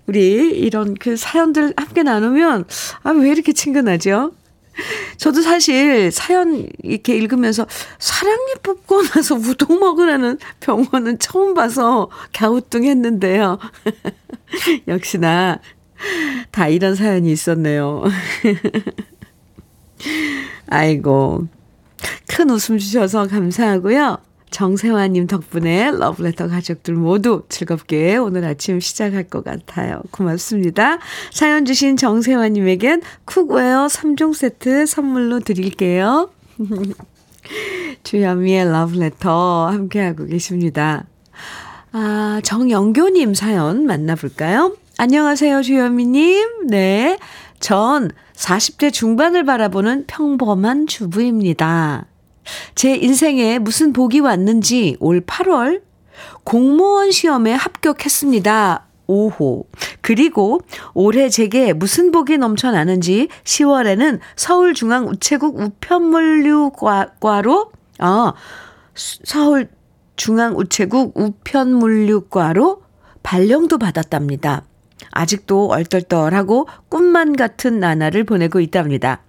우리 0.07 0.51
이런 0.59 0.94
그 0.94 1.16
사연들 1.16 1.75
함께 1.77 2.03
나누면, 2.03 2.64
아, 3.03 3.11
왜 3.11 3.31
이렇게 3.31 3.53
친근하죠? 3.53 4.33
저도 5.16 5.42
사실 5.42 6.11
사연 6.11 6.68
이렇게 6.82 7.16
읽으면서 7.16 7.66
사랑니 7.98 8.54
뽑고 8.62 9.02
나서 9.02 9.35
우동 9.35 9.80
먹으라는 9.80 10.38
병원은 10.61 11.18
처음 11.18 11.54
봐서 11.54 12.11
갸우뚱 12.32 12.85
했는데요. 12.85 13.58
역시나 14.88 15.58
다 16.50 16.68
이런 16.68 16.94
사연이 16.94 17.32
있었네요. 17.32 18.04
아이고. 20.68 21.46
큰 22.26 22.50
웃음 22.50 22.78
주셔서 22.78 23.28
감사하고요. 23.28 24.18
정세화님 24.52 25.26
덕분에 25.26 25.90
러브레터 25.90 26.46
가족들 26.48 26.94
모두 26.94 27.42
즐겁게 27.48 28.16
오늘 28.16 28.44
아침 28.44 28.78
시작할 28.78 29.24
것 29.24 29.42
같아요. 29.42 30.02
고맙습니다. 30.12 30.98
사연 31.32 31.64
주신 31.64 31.96
정세화님에겐 31.96 33.02
cookware 33.24 33.87
3종 33.86 34.34
세트 34.34 34.86
선물로 34.86 35.40
드릴게요. 35.40 36.30
주현미의 38.04 38.70
러브레터 38.70 39.68
함께하고 39.70 40.26
계십니다. 40.26 41.06
아, 41.92 42.40
정영교님 42.44 43.34
사연 43.34 43.86
만나볼까요? 43.86 44.76
안녕하세요, 44.98 45.62
주현미님. 45.62 46.68
네. 46.68 47.18
전 47.60 48.10
40대 48.34 48.92
중반을 48.92 49.44
바라보는 49.44 50.04
평범한 50.06 50.86
주부입니다. 50.86 52.06
제 52.74 52.94
인생에 52.94 53.59
무슨 53.59 53.92
복이 53.92 54.20
왔는지 54.20 54.96
올 55.00 55.20
8월 55.20 55.83
공무원 56.44 57.11
시험에 57.11 57.52
합격했습니다. 57.55 58.87
5호. 59.09 59.64
그리고 60.00 60.61
올해 60.94 61.28
제게 61.28 61.72
무슨 61.72 62.12
복이 62.12 62.38
넘쳐나는지 62.38 63.28
10월에는 63.44 64.20
서울중앙우체국 64.37 65.61
우편물류과로, 65.61 67.72
아, 67.98 68.33
서울중앙우체국 68.94 71.12
우편물류과로 71.16 72.83
발령도 73.22 73.78
받았답니다. 73.78 74.64
아직도 75.11 75.68
얼떨떨하고 75.68 76.68
꿈만 76.88 77.37
같은 77.37 77.81
나날을 77.81 78.24
보내고 78.24 78.61
있답니다. 78.61 79.22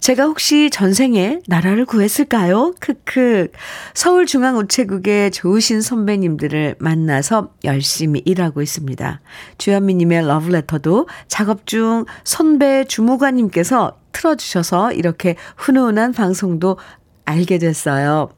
제가 0.00 0.24
혹시 0.24 0.70
전생에 0.70 1.40
나라를 1.48 1.84
구했을까요? 1.86 2.74
크크. 2.78 3.48
서울중앙우체국의 3.94 5.32
좋으신 5.32 5.80
선배님들을 5.80 6.76
만나서 6.78 7.52
열심히 7.64 8.22
일하고 8.24 8.62
있습니다. 8.62 9.20
주현미님의 9.58 10.26
러브레터도 10.26 11.08
작업 11.28 11.66
중 11.66 12.04
선배 12.24 12.84
주무관님께서 12.84 13.98
틀어주셔서 14.12 14.92
이렇게 14.92 15.36
훈훈한 15.56 16.12
방송도 16.12 16.78
알게 17.24 17.58
됐어요. 17.58 18.30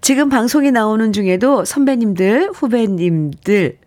지금 0.00 0.28
방송이 0.28 0.70
나오는 0.70 1.12
중에도 1.12 1.64
선배님들, 1.64 2.50
후배님들, 2.52 3.78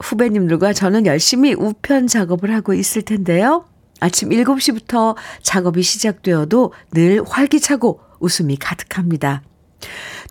후배님들과 0.00 0.72
저는 0.72 1.06
열심히 1.06 1.54
우편 1.54 2.06
작업을 2.06 2.52
하고 2.54 2.74
있을 2.74 3.02
텐데요. 3.02 3.64
아침 4.02 4.30
7시부터 4.30 5.14
작업이 5.42 5.84
시작되어도 5.84 6.72
늘 6.90 7.22
활기차고 7.24 8.00
웃음이 8.18 8.56
가득합니다. 8.56 9.42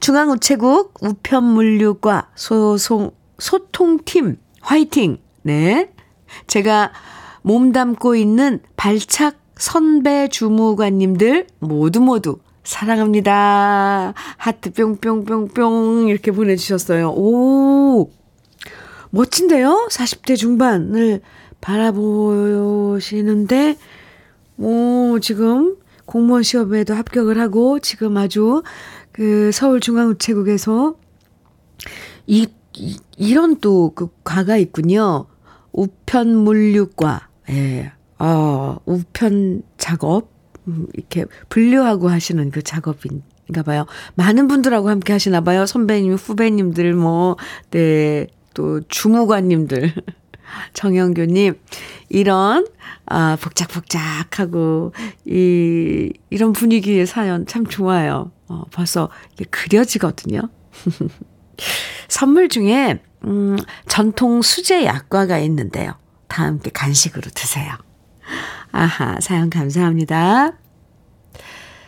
중앙우체국 0.01 0.93
우편물류과 1.01 2.31
소송, 2.35 3.11
소통팀 3.39 4.37
화이팅! 4.59 5.19
네. 5.43 5.89
제가 6.47 6.91
몸담고 7.43 8.15
있는 8.15 8.59
발착 8.75 9.39
선배 9.55 10.27
주무관님들 10.27 11.47
모두 11.59 12.01
모두 12.01 12.39
사랑합니다. 12.65 14.13
하트 14.35 14.73
뿅뿅뿅뿅 14.73 16.09
이렇게 16.09 16.31
보내주셨어요. 16.31 17.11
오, 17.11 18.11
멋진데요? 19.11 19.87
40대 19.89 20.35
중반을 20.35 21.21
바라보시는데, 21.61 22.97
오, 24.57 25.19
지금 25.21 25.77
공무원 26.05 26.43
시험에도 26.43 26.93
합격을 26.93 27.39
하고, 27.39 27.79
지금 27.79 28.17
아주 28.17 28.63
그 29.11 29.51
서울중앙우체국에서 29.51 30.95
이, 32.27 32.47
이 32.75 32.97
이런 33.17 33.59
또 33.59 33.91
그 33.95 34.09
과가 34.23 34.57
있군요. 34.57 35.25
우편물류과, 35.73 37.29
예, 37.49 37.91
어, 38.19 38.77
우편 38.85 39.63
작업, 39.77 40.29
음, 40.67 40.87
이렇게 40.93 41.25
분류하고 41.49 42.09
하시는 42.09 42.51
그 42.51 42.61
작업인가 42.61 43.63
봐요. 43.65 43.85
많은 44.15 44.47
분들하고 44.47 44.89
함께 44.89 45.13
하시나 45.13 45.41
봐요. 45.41 45.65
선배님, 45.65 46.13
후배님들, 46.13 46.93
뭐, 46.93 47.37
네, 47.71 48.27
또 48.53 48.81
주무관님들. 48.87 49.93
정영규님, 50.73 51.59
이런, 52.09 52.67
아, 53.05 53.37
복작복작하고, 53.41 54.93
이, 55.25 56.13
이런 56.29 56.53
분위기의 56.53 57.05
사연 57.05 57.45
참 57.45 57.65
좋아요. 57.65 58.31
어, 58.47 58.63
벌써 58.71 59.09
그려지거든요. 59.49 60.41
선물 62.07 62.49
중에, 62.49 63.01
음, 63.25 63.57
전통 63.87 64.41
수제 64.41 64.85
약과가 64.85 65.37
있는데요. 65.39 65.93
다 66.27 66.43
함께 66.43 66.69
간식으로 66.71 67.29
드세요. 67.33 67.73
아하, 68.71 69.19
사연 69.19 69.49
감사합니다. 69.49 70.53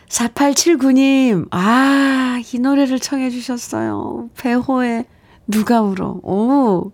4879님, 0.08 1.48
아, 1.50 2.40
이 2.52 2.58
노래를 2.58 3.00
청해 3.00 3.30
주셨어요. 3.30 4.28
배호의 4.36 5.06
누가 5.46 5.80
울어. 5.80 6.20
오, 6.22 6.92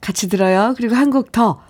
같이 0.00 0.28
들어요. 0.28 0.74
그리고 0.76 0.94
한 0.96 1.10
곡 1.10 1.30
더. 1.32 1.60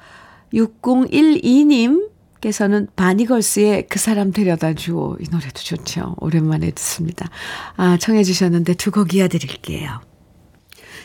6012님께서는 0.55 2.89
바니걸스의 2.97 3.87
그 3.89 3.99
사람 3.99 4.33
데려다 4.33 4.73
주오. 4.75 5.17
이 5.21 5.25
노래도 5.31 5.61
좋죠. 5.61 6.15
오랜만에 6.21 6.71
듣습니다. 6.71 7.29
아, 7.77 7.97
청해 7.99 8.25
주셨는데 8.25 8.75
두 8.75 8.91
곡 8.91 9.15
이어드릴게요. 9.15 10.01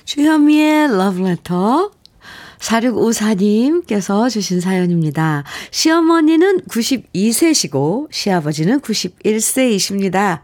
주현미의 0.06 0.98
러브레터. 0.98 1.92
4654님께서 2.60 4.30
주신 4.30 4.60
사연입니다. 4.60 5.46
시어머니는 5.72 6.62
92세시고 6.66 8.08
시아버지는 8.12 8.82
91세이십니다. 8.82 10.42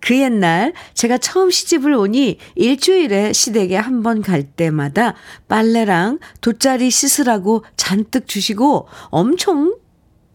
그 0.00 0.18
옛날 0.18 0.72
제가 0.94 1.18
처음 1.18 1.50
시집을 1.50 1.92
오니 1.94 2.38
일주일에 2.54 3.32
시댁에 3.32 3.76
한 3.76 4.02
번 4.02 4.22
갈 4.22 4.42
때마다 4.42 5.14
빨래랑 5.48 6.18
돗자리 6.40 6.90
씻으라고 6.90 7.64
잔뜩 7.76 8.26
주시고 8.28 8.88
엄청 9.10 9.76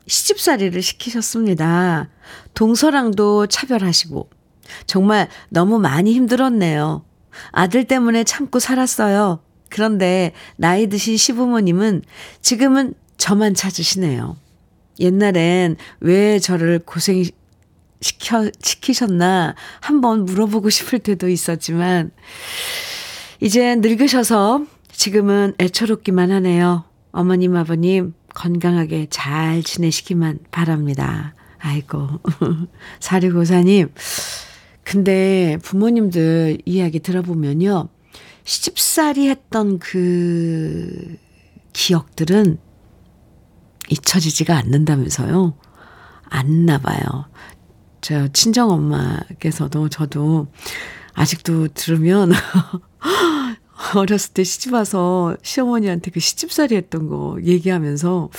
시집살이를 0.07 0.81
시키셨습니다. 0.81 2.09
동서랑도 2.53 3.47
차별하시고 3.47 4.29
정말 4.87 5.27
너무 5.49 5.79
많이 5.79 6.13
힘들었네요. 6.13 7.05
아들 7.51 7.85
때문에 7.85 8.23
참고 8.23 8.59
살았어요. 8.59 9.41
그런데 9.69 10.33
나이 10.57 10.87
드신 10.87 11.15
시부모님은 11.17 12.01
지금은 12.41 12.93
저만 13.17 13.53
찾으시네요. 13.53 14.35
옛날엔 14.99 15.77
왜 16.01 16.39
저를 16.39 16.79
고생 16.79 17.23
시켜, 18.01 18.49
시키셨나 18.61 19.55
한번 19.79 20.25
물어보고 20.25 20.69
싶을 20.69 20.99
때도 20.99 21.29
있었지만, 21.29 22.11
이제 23.39 23.75
늙으셔서 23.75 24.65
지금은 24.91 25.53
애처롭기만 25.59 26.31
하네요. 26.31 26.83
어머님, 27.11 27.55
아버님, 27.55 28.13
건강하게 28.33 29.07
잘 29.09 29.63
지내시기만 29.63 30.39
바랍니다. 30.51 31.33
아이고. 31.59 32.07
사리고사님. 32.99 33.93
근데 34.83 35.57
부모님들 35.63 36.59
이야기 36.65 36.99
들어보면요. 36.99 37.89
시집살이 38.43 39.29
했던 39.29 39.79
그 39.79 41.17
기억들은 41.73 42.57
잊혀지지가 43.89 44.57
않는다면서요. 44.57 45.55
안나 46.25 46.79
봐요. 46.79 47.25
저 48.01 48.27
친정 48.29 48.71
엄마께서도 48.71 49.89
저도 49.89 50.47
아직도 51.13 51.69
들으면 51.69 52.31
어렸을 53.95 54.33
때 54.33 54.43
시집 54.43 54.73
와서 54.73 55.35
시어머니한테 55.41 56.11
그 56.11 56.19
시집살이 56.19 56.75
했던 56.75 57.07
거 57.07 57.37
얘기하면서 57.43 58.29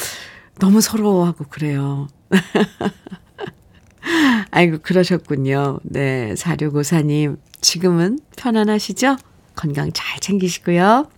너무 0.59 0.81
서러워하고 0.81 1.46
그래요. 1.48 2.09
아이고, 4.51 4.79
그러셨군요. 4.83 5.81
네, 5.83 6.37
사료고사님. 6.37 7.38
지금은 7.61 8.18
편안하시죠? 8.37 9.16
건강 9.55 9.92
잘 9.92 10.20
챙기시고요. 10.20 11.09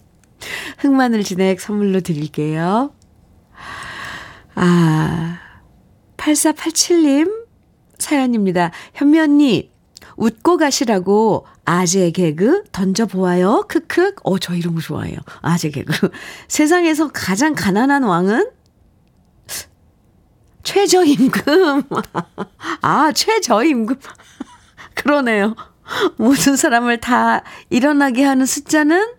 흑마늘 0.78 1.24
진액 1.24 1.60
선물로 1.60 2.00
드릴게요. 2.00 2.92
아, 4.54 5.38
8487님 6.16 7.43
사연입니다. 8.04 8.70
현미 8.94 9.18
언니, 9.18 9.70
웃고 10.16 10.58
가시라고 10.58 11.46
아재 11.64 12.10
개그 12.10 12.64
던져보아요. 12.70 13.64
크크. 13.68 14.14
어, 14.22 14.38
저 14.38 14.54
이런 14.54 14.74
거 14.74 14.80
좋아해요. 14.80 15.16
아재 15.40 15.70
개그. 15.70 16.10
세상에서 16.48 17.10
가장 17.12 17.54
가난한 17.54 18.04
왕은? 18.04 18.50
최저임금. 20.62 21.82
아, 22.80 23.12
최저임금. 23.12 23.96
그러네요. 24.94 25.54
모든 26.16 26.56
사람을 26.56 27.00
다 27.00 27.42
일어나게 27.68 28.24
하는 28.24 28.46
숫자는 28.46 29.14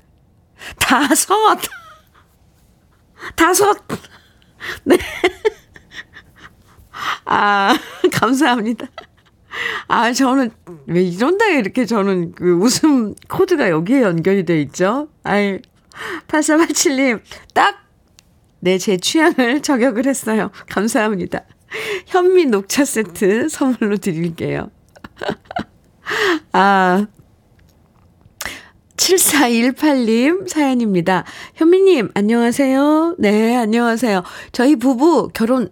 다섯. 0.79 1.59
다섯. 3.35 3.77
네. 4.83 4.97
아, 7.25 7.75
감사합니다. 8.13 8.87
아, 9.87 10.13
저는 10.13 10.51
왜 10.87 11.01
이런다 11.03 11.45
이렇게 11.47 11.85
저는 11.85 12.33
그 12.33 12.53
웃음 12.53 13.15
코드가 13.27 13.69
여기에 13.69 14.01
연결이 14.01 14.45
돼 14.45 14.61
있죠? 14.61 15.07
아이, 15.23 15.59
8487님, 16.27 17.21
딱, 17.53 17.85
네, 18.59 18.77
제 18.77 18.97
취향을 18.97 19.61
저격을 19.63 20.05
했어요. 20.05 20.51
감사합니다. 20.69 21.43
현미 22.07 22.45
녹차 22.45 22.85
세트 22.85 23.49
선물로 23.49 23.97
드릴게요. 23.97 24.71
아, 26.51 27.07
7418님 28.97 30.47
사연입니다. 30.47 31.25
현미님, 31.55 32.11
안녕하세요. 32.13 33.15
네, 33.19 33.55
안녕하세요. 33.55 34.23
저희 34.51 34.75
부부 34.77 35.29
결혼 35.33 35.69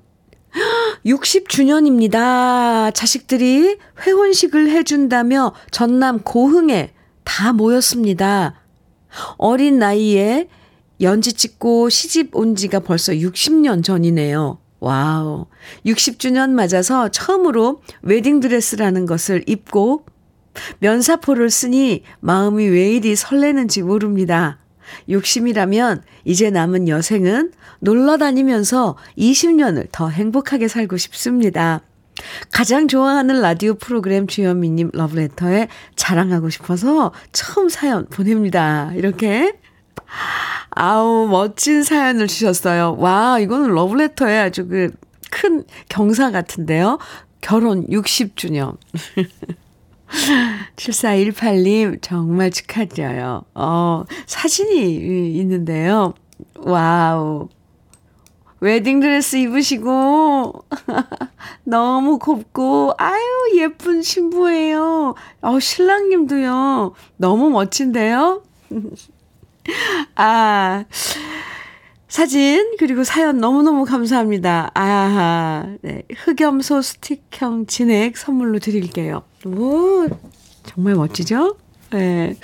60주년입니다. 1.05 2.93
자식들이 2.93 3.77
회혼식을 4.05 4.69
해준다며 4.69 5.53
전남 5.71 6.19
고흥에 6.19 6.93
다 7.23 7.53
모였습니다. 7.53 8.55
어린 9.37 9.79
나이에 9.79 10.47
연지 11.01 11.33
찍고 11.33 11.89
시집 11.89 12.35
온 12.35 12.55
지가 12.55 12.79
벌써 12.79 13.13
60년 13.13 13.83
전이네요. 13.83 14.59
와우. 14.79 15.47
60주년 15.85 16.51
맞아서 16.51 17.09
처음으로 17.09 17.81
웨딩드레스라는 18.01 19.05
것을 19.05 19.43
입고 19.47 20.05
면사포를 20.79 21.49
쓰니 21.49 22.03
마음이 22.19 22.65
왜 22.67 22.93
이리 22.93 23.15
설레는지 23.15 23.81
모릅니다. 23.81 24.59
욕심이라면 25.09 26.03
이제 26.25 26.49
남은 26.49 26.87
여생은 26.87 27.53
놀러 27.83 28.17
다니면서 28.17 28.97
20년을 29.17 29.89
더 29.91 30.09
행복하게 30.09 30.67
살고 30.67 30.97
싶습니다. 30.97 31.81
가장 32.51 32.87
좋아하는 32.87 33.41
라디오 33.41 33.73
프로그램 33.75 34.27
주현미님 34.27 34.91
러브레터에 34.93 35.67
자랑하고 35.95 36.49
싶어서 36.49 37.11
처음 37.31 37.69
사연 37.69 38.05
보냅니다. 38.07 38.91
이렇게. 38.95 39.53
아우, 40.69 41.27
멋진 41.27 41.83
사연을 41.83 42.27
주셨어요. 42.27 42.95
와, 42.99 43.39
이거는 43.39 43.73
러브레터에 43.73 44.39
아주 44.39 44.67
그 44.67 44.91
큰 45.33 45.63
경사 45.89 46.31
같은데요. 46.31 46.99
결혼 47.41 47.87
60주년. 47.87 48.77
7418님, 50.75 51.97
정말 52.01 52.51
축하드려요. 52.51 53.43
어, 53.55 54.03
사진이 54.27 55.35
있는데요. 55.39 56.13
와우. 56.55 57.49
웨딩드레스 58.63 59.35
입으시고, 59.35 60.63
너무 61.65 62.17
곱고, 62.17 62.93
아유, 62.97 63.21
예쁜 63.57 64.01
신부예요. 64.01 65.15
어, 65.41 65.59
신랑님도요. 65.59 66.93
너무 67.17 67.49
멋진데요? 67.49 68.41
아, 70.15 70.85
사진, 72.07 72.77
그리고 72.79 73.03
사연 73.03 73.39
너무너무 73.39 73.83
감사합니다. 73.83 74.71
아하, 74.73 75.75
네. 75.81 76.03
흑염소 76.15 76.81
스틱형 76.81 77.65
진액 77.65 78.15
선물로 78.15 78.59
드릴게요. 78.59 79.23
오, 79.45 80.07
정말 80.63 80.95
멋지죠? 80.95 81.57
네. 81.91 82.37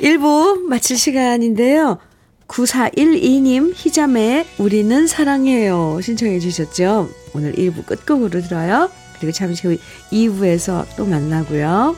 1부 0.00 0.62
마칠 0.62 0.98
시간인데요. 0.98 2.00
9412님 2.48 3.72
희자매의 3.74 4.46
우리는 4.58 5.06
사랑해요 5.06 6.00
신청해 6.02 6.38
주셨죠. 6.40 7.08
오늘 7.34 7.52
1부 7.52 7.86
끝곡으로 7.86 8.40
들어요. 8.40 8.90
그리고 9.18 9.32
잠시 9.32 9.66
후 9.66 9.76
2부에서 10.12 10.86
또 10.96 11.04
만나고요. 11.06 11.96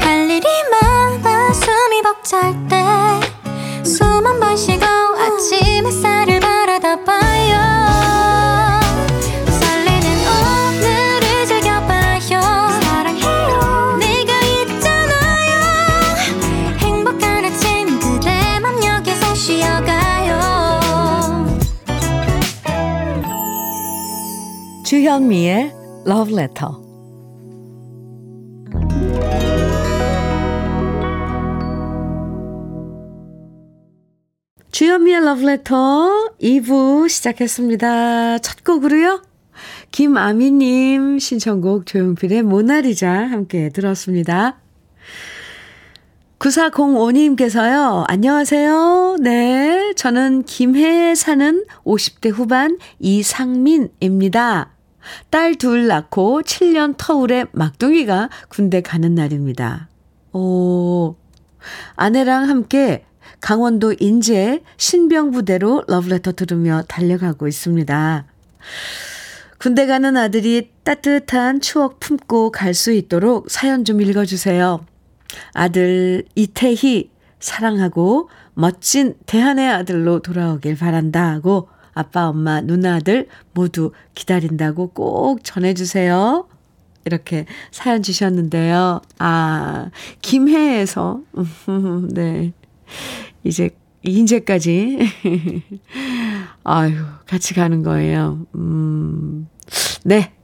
할 0.00 0.30
일이 0.30 0.46
많아 0.70 1.52
숨이 1.52 2.02
벅찰 2.02 2.68
때 2.68 2.75
주현미의 25.16 25.72
Love 26.06 26.34
Letter. 26.34 26.72
주현미의 34.70 35.16
Love 35.22 35.48
Letter 35.48 35.74
2부 36.38 37.08
시작했습니다. 37.08 38.40
첫 38.40 38.62
곡으로요. 38.62 39.22
김아미님 39.90 41.18
신청곡 41.18 41.86
조용필의 41.86 42.42
모나리자 42.42 43.10
함께 43.10 43.70
들었습니다. 43.70 44.60
9405님께서요, 46.38 48.04
안녕하세요. 48.06 49.16
네, 49.22 49.94
저는 49.96 50.42
김해에 50.42 51.14
사는 51.14 51.64
50대 51.86 52.30
후반 52.30 52.76
이상민입니다. 52.98 54.75
딸 55.30 55.54
둘 55.56 55.86
낳고 55.86 56.42
7년 56.42 56.94
터울에 56.96 57.46
막둥이가 57.52 58.30
군대 58.48 58.80
가는 58.80 59.14
날입니다. 59.14 59.88
오, 60.32 61.16
아내랑 61.94 62.48
함께 62.48 63.04
강원도 63.40 63.94
인제 63.98 64.62
신병부대로 64.76 65.84
러브레터 65.88 66.32
들으며 66.32 66.82
달려가고 66.88 67.48
있습니다. 67.48 68.24
군대 69.58 69.86
가는 69.86 70.16
아들이 70.16 70.70
따뜻한 70.84 71.60
추억 71.60 71.98
품고 72.00 72.52
갈 72.52 72.74
수 72.74 72.92
있도록 72.92 73.50
사연 73.50 73.84
좀 73.84 74.00
읽어주세요. 74.00 74.84
아들 75.54 76.24
이태희 76.34 77.10
사랑하고 77.40 78.28
멋진 78.54 79.14
대한의 79.26 79.68
아들로 79.68 80.20
돌아오길 80.20 80.76
바란다 80.76 81.30
하고 81.30 81.68
아빠, 81.96 82.28
엄마, 82.28 82.60
누나들 82.60 83.26
모두 83.54 83.90
기다린다고 84.14 84.88
꼭 84.88 85.42
전해주세요. 85.42 86.46
이렇게 87.06 87.46
사연 87.70 88.02
주셨는데요. 88.02 89.00
아, 89.18 89.90
김해에서, 90.20 91.22
네. 92.12 92.52
이제, 93.44 93.70
인제까지. 94.02 94.98
아유, 96.64 96.96
같이 97.26 97.54
가는 97.54 97.82
거예요. 97.82 98.46
음, 98.56 99.48
네. 100.04 100.34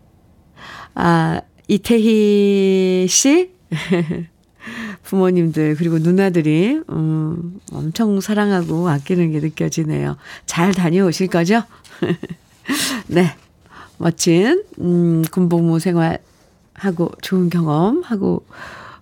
아, 0.95 1.43
이태희 1.69 3.09
씨. 3.11 3.51
부모님들 5.05 5.77
그리고 5.77 5.99
누나들이 5.99 6.81
음, 6.91 7.61
엄청 7.73 8.21
사랑하고 8.21 8.89
아끼는 8.89 9.33
게 9.33 9.41
느껴지네요. 9.41 10.17
잘 10.47 10.73
다녀오실 10.73 11.29
거죠? 11.29 11.63
네. 13.09 13.35
멋진 13.99 14.65
음, 14.81 15.23
군복무 15.31 15.79
생활 15.79 16.19
하고 16.75 17.11
좋은 17.21 17.51
경험 17.51 18.03
하고 18.03 18.45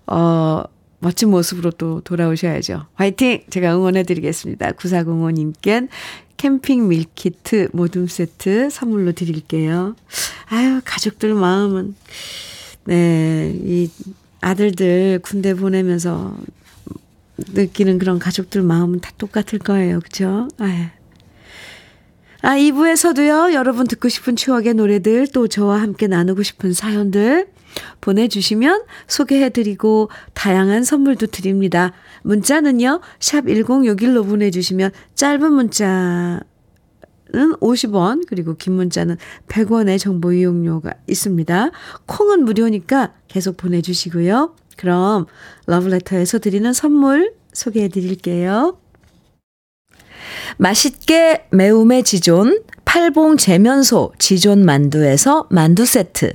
어 0.06 0.64
멋진 0.98 1.30
모습으로 1.30 1.70
또 1.72 2.02
돌아오셔야죠. 2.02 2.86
화이팅! 2.94 3.44
제가 3.48 3.74
응원해 3.74 4.02
드리겠습니다. 4.02 4.72
9405님께 4.72 5.88
캠핑 6.36 6.88
밀키트 6.88 7.68
모둠 7.72 8.06
세트 8.06 8.70
선물로 8.70 9.12
드릴게요. 9.12 9.96
아유, 10.50 10.80
가족들 10.84 11.34
마음은 11.34 11.94
네, 12.84 13.54
이 13.64 13.90
아들들 14.40 15.20
군대 15.22 15.54
보내면서 15.54 16.36
느끼는 17.36 17.98
그런 17.98 18.18
가족들 18.18 18.62
마음은 18.62 19.00
다 19.00 19.10
똑같을 19.18 19.58
거예요. 19.58 20.00
그죠? 20.00 20.48
아유. 20.58 20.86
아, 22.42 22.56
2부에서도요, 22.56 23.52
여러분 23.52 23.86
듣고 23.86 24.08
싶은 24.08 24.34
추억의 24.34 24.74
노래들, 24.74 25.28
또 25.28 25.46
저와 25.46 25.82
함께 25.82 26.06
나누고 26.06 26.42
싶은 26.42 26.72
사연들 26.72 27.48
보내주시면 28.00 28.84
소개해드리고 29.06 30.10
다양한 30.32 30.84
선물도 30.84 31.26
드립니다. 31.26 31.92
문자는요, 32.22 33.00
샵 33.18 33.44
1061로 33.44 34.26
보내주시면 34.26 34.90
짧은 35.14 35.52
문자, 35.52 36.40
는 37.32 37.54
50원, 37.56 38.24
그리고 38.26 38.54
긴 38.54 38.72
문자는 38.74 39.16
100원의 39.48 39.98
정보 39.98 40.32
이용료가 40.32 40.94
있습니다. 41.06 41.70
콩은 42.06 42.44
무료니까 42.44 43.14
계속 43.28 43.56
보내주시고요. 43.56 44.56
그럼 44.76 45.26
러브레터에서 45.66 46.38
드리는 46.38 46.72
선물 46.72 47.34
소개해 47.52 47.88
드릴게요. 47.88 48.78
맛있게 50.56 51.46
매움의 51.50 52.02
지존, 52.02 52.62
팔봉 52.84 53.36
재면소 53.36 54.12
지존 54.18 54.64
만두에서 54.64 55.46
만두 55.50 55.86
세트. 55.86 56.32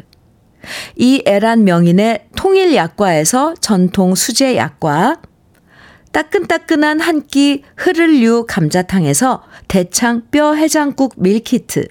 이 0.95 1.21
애란 1.27 1.63
명인의 1.63 2.27
통일 2.35 2.75
약과에서 2.75 3.55
전통 3.59 4.15
수제 4.15 4.55
약과. 4.55 5.21
따끈따끈한 6.15 7.01
한 7.01 7.27
끼 7.27 7.63
흐를류 7.75 8.45
감자탕에서 8.47 9.43
대창 9.67 10.23
뼈 10.31 10.53
해장국 10.53 11.15
밀키트. 11.17 11.89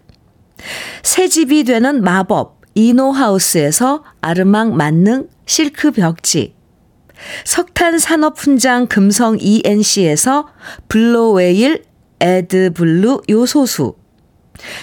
새 1.03 1.29
집이 1.29 1.65
되는 1.65 2.03
마법 2.03 2.63
이노하우스에서 2.75 4.03
아르망 4.23 4.75
만능 4.79 5.29
실크 5.45 5.91
벽지. 5.91 6.55
석탄 7.45 7.99
산업 7.99 8.39
훈장 8.39 8.87
금성 8.87 9.37
ENC에서 9.39 10.49
블로웨일 10.89 11.85
에드블루 12.21 13.25
요소수. 13.29 13.95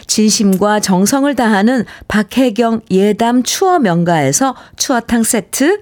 진심과 0.06 0.82
정성을 0.82 1.34
다하는 1.34 1.86
박혜경 2.08 2.82
예담 2.92 3.42
추어 3.42 3.80
명가에서 3.80 4.56
추어탕 4.76 5.24
세트. 5.24 5.82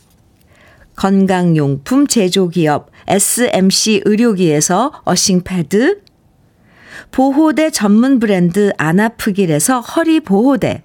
건강용품 0.95 2.07
제조기업 2.07 2.91
SMC 3.07 4.01
의료기에서 4.05 5.01
earthing패드, 5.03 6.01
보호대 7.11 7.69
전문 7.71 8.19
브랜드 8.19 8.71
아나프길에서 8.77 9.79
허리보호대, 9.81 10.83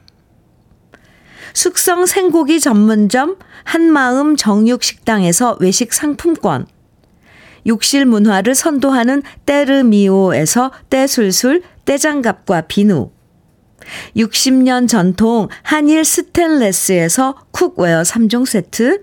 숙성 1.54 2.06
생고기 2.06 2.60
전문점 2.60 3.36
한마음 3.64 4.36
정육식당에서 4.36 5.58
외식 5.60 5.92
상품권, 5.92 6.66
욕실 7.66 8.06
문화를 8.06 8.54
선도하는 8.54 9.22
때르미오에서 9.44 10.70
때술술 10.90 11.62
때장갑과 11.84 12.62
비누, 12.62 13.10
60년 14.16 14.88
전통 14.88 15.48
한일 15.62 16.04
스텐레스에서 16.04 17.36
cookware 17.52 18.02
3종 18.02 18.46
세트, 18.46 19.02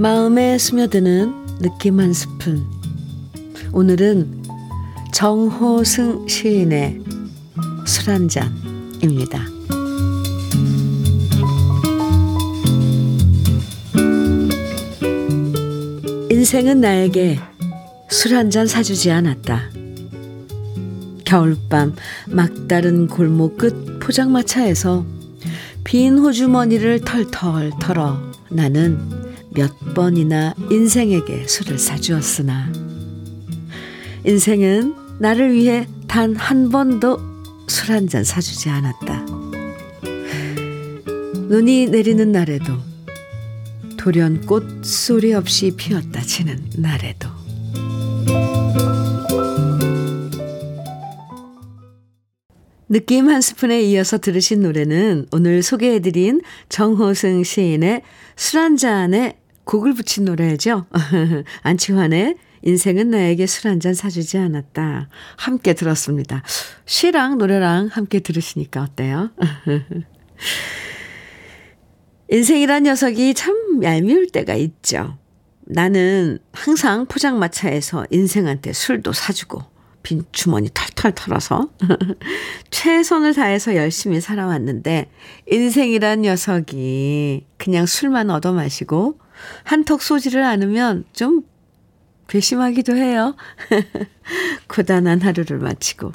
마음에 0.00 0.58
스며드는 0.58 1.58
느낌 1.58 1.98
한 1.98 2.12
스푼. 2.12 2.64
오늘은 3.72 4.44
정호승 5.12 6.28
시인의 6.28 7.00
술 7.84 8.08
한 8.14 8.28
잔입니다. 8.28 9.44
인생은 16.30 16.80
나에게 16.80 17.40
술 18.08 18.34
한 18.34 18.50
잔 18.50 18.66
사주지 18.68 19.10
않았다. 19.10 19.70
겨울밤 21.24 21.96
막다른 22.28 23.08
골목 23.08 23.58
끝 23.58 23.98
포장마차에서 23.98 25.04
빈 25.82 26.18
호주머니를 26.18 27.00
털털 27.00 27.72
털어 27.80 28.18
나는 28.48 29.27
몇 29.58 29.72
번이나 29.92 30.54
인생에게 30.70 31.48
술을 31.48 31.78
사주었으나 31.80 32.72
인생은 34.24 34.94
나를 35.18 35.52
위해 35.52 35.88
단 36.06 36.36
한 36.36 36.68
번도 36.70 37.18
술 37.66 37.90
한 37.90 38.06
잔 38.06 38.22
사주지 38.22 38.68
않았다. 38.70 39.26
눈이 41.48 41.86
내리는 41.86 42.30
날에도 42.30 42.72
돌연 43.96 44.46
꽃 44.46 44.84
소리 44.84 45.34
없이 45.34 45.72
피었다 45.76 46.20
치는 46.22 46.62
날에도 46.76 47.28
느낌 52.88 53.28
한 53.28 53.40
스푼에 53.40 53.82
이어서 53.82 54.18
들으신 54.18 54.62
노래는 54.62 55.26
오늘 55.32 55.62
소개해드린 55.64 56.42
정호승 56.68 57.42
시인의 57.42 58.02
술 58.36 58.60
한 58.60 58.76
잔에 58.76 59.36
곡을 59.68 59.92
붙인 59.92 60.24
노래죠. 60.24 60.86
안치환의 61.62 62.36
인생은 62.62 63.10
나에게 63.10 63.46
술 63.46 63.68
한 63.70 63.80
잔 63.80 63.92
사주지 63.92 64.38
않았다. 64.38 65.10
함께 65.36 65.74
들었습니다. 65.74 66.42
시랑 66.86 67.36
노래랑 67.36 67.88
함께 67.92 68.20
들으시니까 68.20 68.82
어때요? 68.82 69.30
인생이란 72.30 72.84
녀석이 72.84 73.34
참 73.34 73.82
얄미울 73.82 74.28
때가 74.28 74.54
있죠. 74.54 75.18
나는 75.66 76.38
항상 76.52 77.04
포장마차에서 77.06 78.06
인생한테 78.10 78.72
술도 78.72 79.12
사주고 79.12 79.62
빈 80.02 80.24
주머니 80.32 80.70
털털 80.72 81.12
털어서 81.12 81.68
최선을 82.70 83.34
다해서 83.34 83.76
열심히 83.76 84.20
살아왔는데 84.22 85.10
인생이란 85.50 86.22
녀석이 86.22 87.44
그냥 87.58 87.84
술만 87.84 88.30
얻어 88.30 88.54
마시고 88.54 89.18
한턱 89.64 90.02
쏘지를 90.02 90.42
않으면 90.44 91.04
좀 91.12 91.42
괘씸하기도 92.28 92.96
해요. 92.96 93.34
고단한 94.68 95.20
하루를 95.20 95.58
마치고 95.58 96.12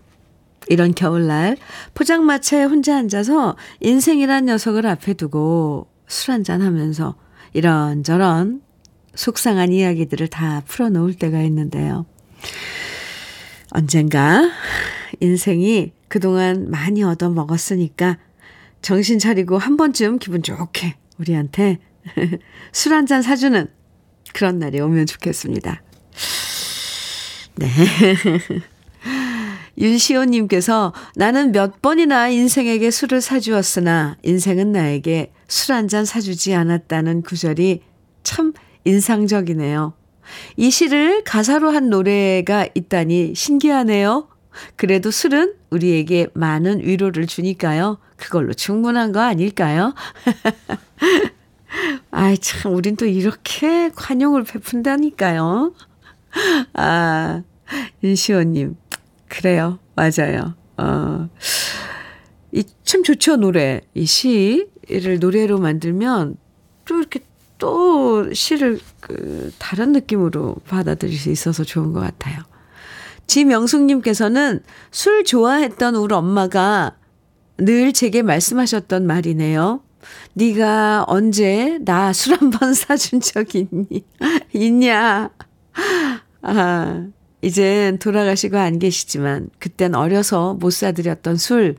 이런 0.70 0.94
겨울날 0.94 1.58
포장마차에 1.94 2.64
혼자 2.64 2.98
앉아서 2.98 3.58
인생이란 3.82 4.46
녀석을 4.46 4.86
앞에 4.86 5.14
두고 5.14 5.88
술 6.08 6.32
한잔 6.32 6.62
하면서 6.62 7.16
이런저런 7.54 8.62
속상한 9.16 9.72
이야기들을 9.72 10.28
다 10.28 10.62
풀어놓을 10.66 11.16
때가 11.16 11.42
있는데요. 11.42 12.06
언젠가 13.72 14.50
인생이 15.20 15.92
그동안 16.08 16.70
많이 16.70 17.04
얻어 17.04 17.30
먹었으니까 17.30 18.18
정신 18.82 19.18
차리고 19.18 19.58
한 19.58 19.78
번쯤 19.78 20.20
기분 20.20 20.44
좋게 20.44 20.96
우리한테 21.20 21.80
술 22.72 22.94
한 22.94 23.06
잔 23.06 23.22
사주는 23.22 23.68
그런 24.34 24.60
날이 24.60 24.80
오면 24.80 25.06
좋겠습니다. 25.06 25.82
네. 27.56 27.68
윤시호님께서 29.78 30.94
나는 31.16 31.52
몇 31.52 31.82
번이나 31.82 32.30
인생에게 32.30 32.92
술을 32.92 33.22
사주었으나 33.22 34.18
인생은 34.24 34.72
나에게 34.72 35.32
술 35.48 35.74
한 35.76 35.88
잔 35.88 36.06
사주지 36.06 36.54
않았다는 36.54 37.22
구절이 37.24 37.82
참 38.24 38.54
인상적이네요. 38.86 39.94
이 40.58 40.70
시를 40.72 41.24
가사로 41.24 41.70
한 41.72 41.90
노래가 41.90 42.68
있다니 42.76 43.34
신기하네요. 43.36 44.30
그래도 44.76 45.10
술은 45.12 45.54
우리에게 45.72 46.28
많은 46.34 46.82
위로를 46.86 47.26
주니까요. 47.28 47.98
그걸로 48.18 48.54
충분한 48.54 49.12
거 49.12 49.20
아닐까요? 49.22 49.94
아이, 52.12 52.38
참, 52.38 52.74
우린 52.74 52.96
또 52.96 53.06
이렇게 53.06 53.90
관용을 53.96 54.44
베푼다니까요. 54.44 55.74
아, 56.74 57.44
윤시호님. 58.04 58.76
그래요. 59.28 59.80
맞아요. 59.96 60.54
어, 60.78 61.30
이 62.52 62.64
참 62.84 63.02
좋죠, 63.04 63.38
노래. 63.38 63.82
이 63.96 64.06
시를 64.06 65.18
노래로 65.20 65.58
만들면 65.60 66.38
또 66.86 67.00
이렇게 67.00 67.22
또 67.58 68.32
시를 68.34 68.80
그 69.00 69.52
다른 69.58 69.94
느낌으로 69.94 70.58
받아들일 70.68 71.18
수 71.18 71.32
있어서 71.32 71.64
좋은 71.64 71.94
것 71.94 72.02
같아요. 72.02 72.40
지명숙님께서는 73.26 74.62
술 74.92 75.24
좋아했던 75.24 75.96
우리 75.96 76.14
엄마가 76.14 76.98
늘 77.58 77.94
제게 77.94 78.22
말씀하셨던 78.22 79.08
말이네요. 79.08 79.82
네가 80.34 81.06
언제 81.08 81.78
나 81.86 82.10
술 82.10 82.38
한 82.40 82.50
번 82.52 82.74
사준 82.78 83.22
적 83.22 83.56
있니? 83.56 84.04
있냐? 84.54 85.30
아, 86.42 87.08
이젠 87.42 88.00
돌아가시고 88.00 88.58
안 88.58 88.80
계시지만 88.80 89.50
그땐 89.60 89.96
어려서 89.96 90.56
못 90.56 90.72
사드렸던 90.72 91.38
술 91.38 91.76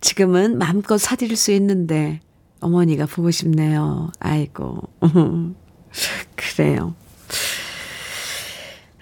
지금은 0.00 0.58
마음껏 0.58 0.98
사드릴 0.98 1.36
수 1.36 1.52
있는데 1.52 2.20
어머니가 2.60 3.06
보고 3.06 3.30
싶네요. 3.30 4.10
아이고. 4.20 4.80
그래요. 6.36 6.94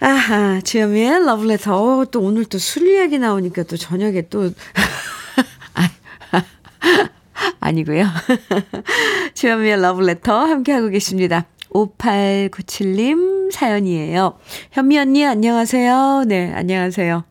아하, 0.00 0.60
주현미의 0.60 1.24
러브레터. 1.26 2.00
어, 2.00 2.04
또 2.06 2.20
오늘 2.22 2.44
또 2.46 2.58
술 2.58 2.88
이야기 2.88 3.18
나오니까 3.18 3.62
또 3.64 3.76
저녁에 3.76 4.22
또. 4.28 4.50
아, 7.42 7.54
아니고요. 7.58 8.06
주현미의 9.34 9.80
러브레터 9.82 10.32
함께하고 10.32 10.88
계십니다. 10.90 11.46
5897님 11.70 13.50
사연이에요. 13.50 14.38
현미 14.70 14.98
언니 14.98 15.26
안녕하세요. 15.26 16.24
네, 16.28 16.52
안녕하세요. 16.54 17.24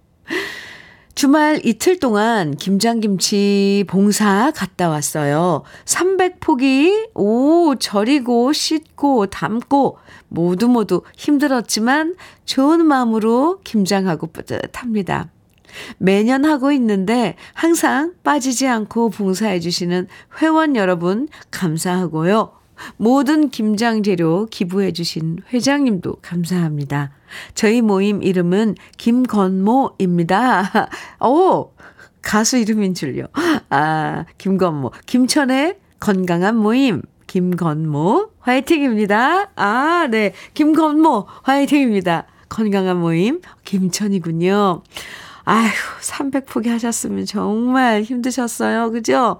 주말 1.15 1.61
이틀 1.63 1.99
동안 1.99 2.55
김장김치 2.55 3.85
봉사 3.87 4.51
갔다 4.55 4.89
왔어요. 4.89 5.63
300포기, 5.85 7.09
오, 7.13 7.75
절이고, 7.75 8.51
씻고, 8.53 9.27
담고, 9.27 9.97
모두 10.29 10.67
모두 10.67 11.03
힘들었지만 11.15 12.15
좋은 12.45 12.85
마음으로 12.85 13.59
김장하고 13.63 14.27
뿌듯합니다. 14.27 15.29
매년 15.97 16.45
하고 16.45 16.71
있는데 16.71 17.35
항상 17.53 18.13
빠지지 18.23 18.67
않고 18.67 19.09
봉사해주시는 19.09 20.07
회원 20.41 20.75
여러분 20.75 21.27
감사하고요. 21.51 22.53
모든 22.97 23.49
김장 23.49 24.03
재료 24.03 24.47
기부해 24.47 24.91
주신 24.91 25.37
회장님도 25.53 26.17
감사합니다. 26.21 27.11
저희 27.53 27.81
모임 27.81 28.23
이름은 28.23 28.75
김건모입니다. 28.97 30.89
오! 31.25 31.71
가수 32.21 32.57
이름인 32.57 32.93
줄요. 32.93 33.25
아, 33.69 34.25
김건모. 34.37 34.91
김천의 35.05 35.77
건강한 35.99 36.55
모임. 36.55 37.01
김건모 37.27 38.31
화이팅입니다. 38.39 39.51
아, 39.55 40.07
네. 40.11 40.33
김건모 40.53 41.27
화이팅입니다. 41.43 42.25
건강한 42.49 42.97
모임 42.99 43.39
김천이군요. 43.63 44.83
아휴, 45.45 45.69
300 46.01 46.45
포기 46.45 46.69
하셨으면 46.69 47.25
정말 47.25 48.03
힘드셨어요. 48.03 48.91
그죠? 48.91 49.39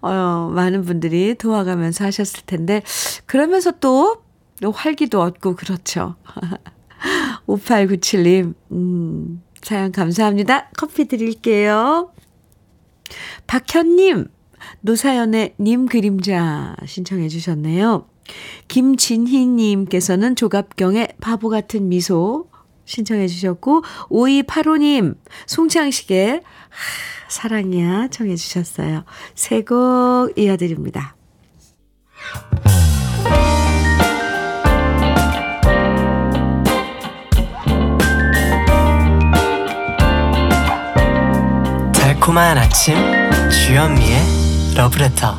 어, 0.00 0.50
많은 0.54 0.82
분들이 0.82 1.34
도와가면서 1.34 2.04
하셨을 2.04 2.44
텐데, 2.46 2.82
그러면서 3.26 3.72
또, 3.80 4.22
활기도 4.62 5.20
얻고, 5.20 5.56
그렇죠. 5.56 6.16
5897님, 7.46 8.54
음, 8.72 9.42
사연 9.62 9.92
감사합니다. 9.92 10.70
커피 10.76 11.06
드릴게요. 11.06 12.12
박현님, 13.46 14.26
노사연의 14.82 15.54
님 15.58 15.86
그림자 15.86 16.76
신청해 16.86 17.28
주셨네요. 17.28 18.06
김진희님께서는 18.68 20.36
조갑경의 20.36 21.16
바보 21.20 21.48
같은 21.48 21.88
미소 21.88 22.49
신청해 22.90 23.28
주셨고, 23.28 23.82
5285님, 24.10 25.16
송창식의 25.46 26.42
사랑이야 27.28 28.08
청해 28.08 28.34
주셨어요. 28.34 29.04
세 29.36 29.62
곡 29.62 30.32
이어드립니다. 30.36 31.14
달콤한 41.92 42.58
아침 42.58 42.94
주현미의 43.50 44.18
러브레터 44.76 45.36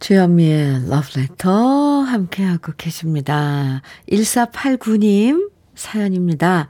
주현미의 0.00 0.88
러브레터 0.88 1.79
함께하고 2.12 2.72
계십니다. 2.76 3.82
1489님 4.10 5.50
사연입니다. 5.74 6.68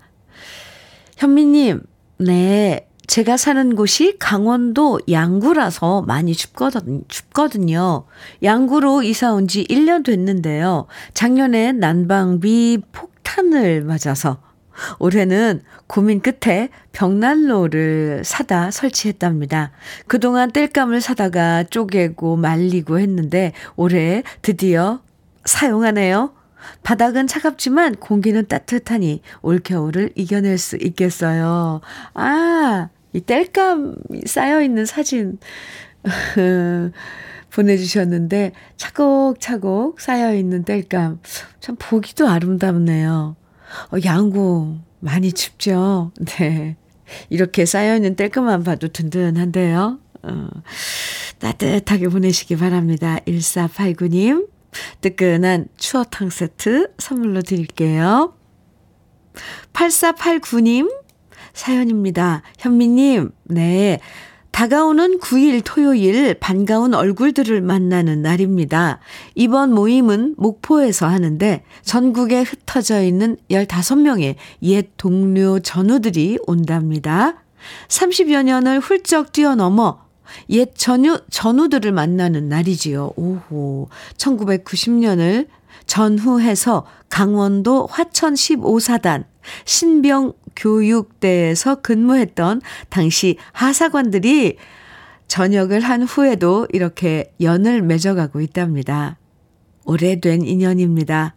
현미님, 1.16 1.82
네. 2.18 2.86
제가 3.06 3.36
사는 3.36 3.74
곳이 3.74 4.16
강원도 4.20 5.00
양구라서 5.10 6.02
많이 6.02 6.32
춥거든, 6.32 7.02
춥거든요. 7.08 8.04
양구로 8.44 9.02
이사 9.02 9.32
온 9.32 9.48
지 9.48 9.64
1년 9.64 10.04
됐는데요. 10.04 10.86
작년에 11.12 11.72
난방비 11.72 12.82
폭탄을 12.92 13.82
맞아서 13.82 14.40
올해는 15.00 15.62
고민 15.88 16.20
끝에 16.20 16.68
벽난로를 16.92 18.22
사다 18.24 18.70
설치했답니다. 18.70 19.72
그동안 20.06 20.52
땔감을 20.52 21.00
사다가 21.00 21.64
쪼개고 21.64 22.36
말리고 22.36 23.00
했는데 23.00 23.52
올해 23.74 24.22
드디어 24.42 25.00
사용하네요. 25.44 26.34
바닥은 26.82 27.26
차갑지만 27.26 27.96
공기는 27.96 28.46
따뜻하니 28.46 29.22
올겨울을 29.42 30.12
이겨낼 30.14 30.58
수 30.58 30.76
있겠어요. 30.76 31.80
아, 32.14 32.88
이 33.12 33.20
땔감 33.20 33.96
쌓여있는 34.26 34.86
사진 34.86 35.38
보내주셨는데 37.50 38.52
차곡차곡 38.76 40.00
쌓여있는 40.00 40.64
땔감 40.64 41.20
참 41.60 41.76
보기도 41.78 42.28
아름답네요. 42.28 43.36
어, 43.92 43.96
양구 44.04 44.78
많이 45.00 45.32
춥죠? 45.32 46.12
네. 46.38 46.76
이렇게 47.28 47.66
쌓여있는 47.66 48.14
땔감만 48.14 48.62
봐도 48.62 48.88
든든한데요. 48.88 49.98
어, 50.22 50.48
따뜻하게 51.38 52.08
보내시기 52.08 52.56
바랍니다. 52.56 53.18
1489님. 53.26 54.46
뜨끈한 55.00 55.68
추어탕 55.76 56.30
세트 56.30 56.94
선물로 56.98 57.42
드릴게요. 57.42 58.34
8489님 59.72 60.90
사연입니다. 61.52 62.42
현미님, 62.58 63.30
네. 63.44 64.00
다가오는 64.52 65.20
9일 65.20 65.62
토요일 65.64 66.34
반가운 66.34 66.92
얼굴들을 66.92 67.60
만나는 67.62 68.20
날입니다. 68.20 68.98
이번 69.34 69.72
모임은 69.72 70.34
목포에서 70.36 71.06
하는데 71.06 71.62
전국에 71.82 72.42
흩어져 72.42 73.02
있는 73.02 73.36
15명의 73.50 74.34
옛 74.62 74.90
동료 74.96 75.60
전우들이 75.60 76.38
온답니다. 76.46 77.44
30여 77.88 78.42
년을 78.42 78.80
훌쩍 78.80 79.32
뛰어넘어 79.32 80.09
옛 80.50 80.70
전우, 80.74 81.20
전우들을 81.30 81.92
만나는 81.92 82.48
날이지요. 82.48 83.12
오호. 83.16 83.88
1990년을 84.16 85.48
전후해서 85.86 86.86
강원도 87.08 87.86
화천 87.90 88.34
15사단 88.34 89.24
신병교육대에서 89.64 90.96
근무했던 91.76 92.60
당시 92.88 93.36
하사관들이 93.52 94.56
전역을 95.26 95.80
한 95.80 96.02
후에도 96.02 96.66
이렇게 96.72 97.32
연을 97.40 97.82
맺어가고 97.82 98.40
있답니다. 98.40 99.16
오래된 99.84 100.42
인연입니다. 100.42 101.34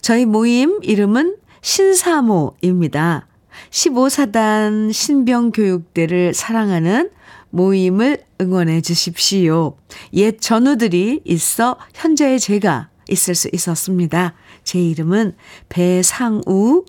저희 0.00 0.24
모임 0.24 0.80
이름은 0.82 1.36
신사모입니다. 1.60 3.26
15사단 3.70 4.92
신병교육대를 4.92 6.34
사랑하는 6.34 7.10
모임을 7.54 8.18
응원해 8.40 8.80
주십시오. 8.80 9.76
옛 10.12 10.40
전우들이 10.40 11.20
있어 11.24 11.78
현재의 11.94 12.40
제가 12.40 12.88
있을 13.08 13.36
수 13.36 13.48
있었습니다. 13.52 14.34
제 14.64 14.80
이름은 14.80 15.34
배상우입니다. 15.68 16.82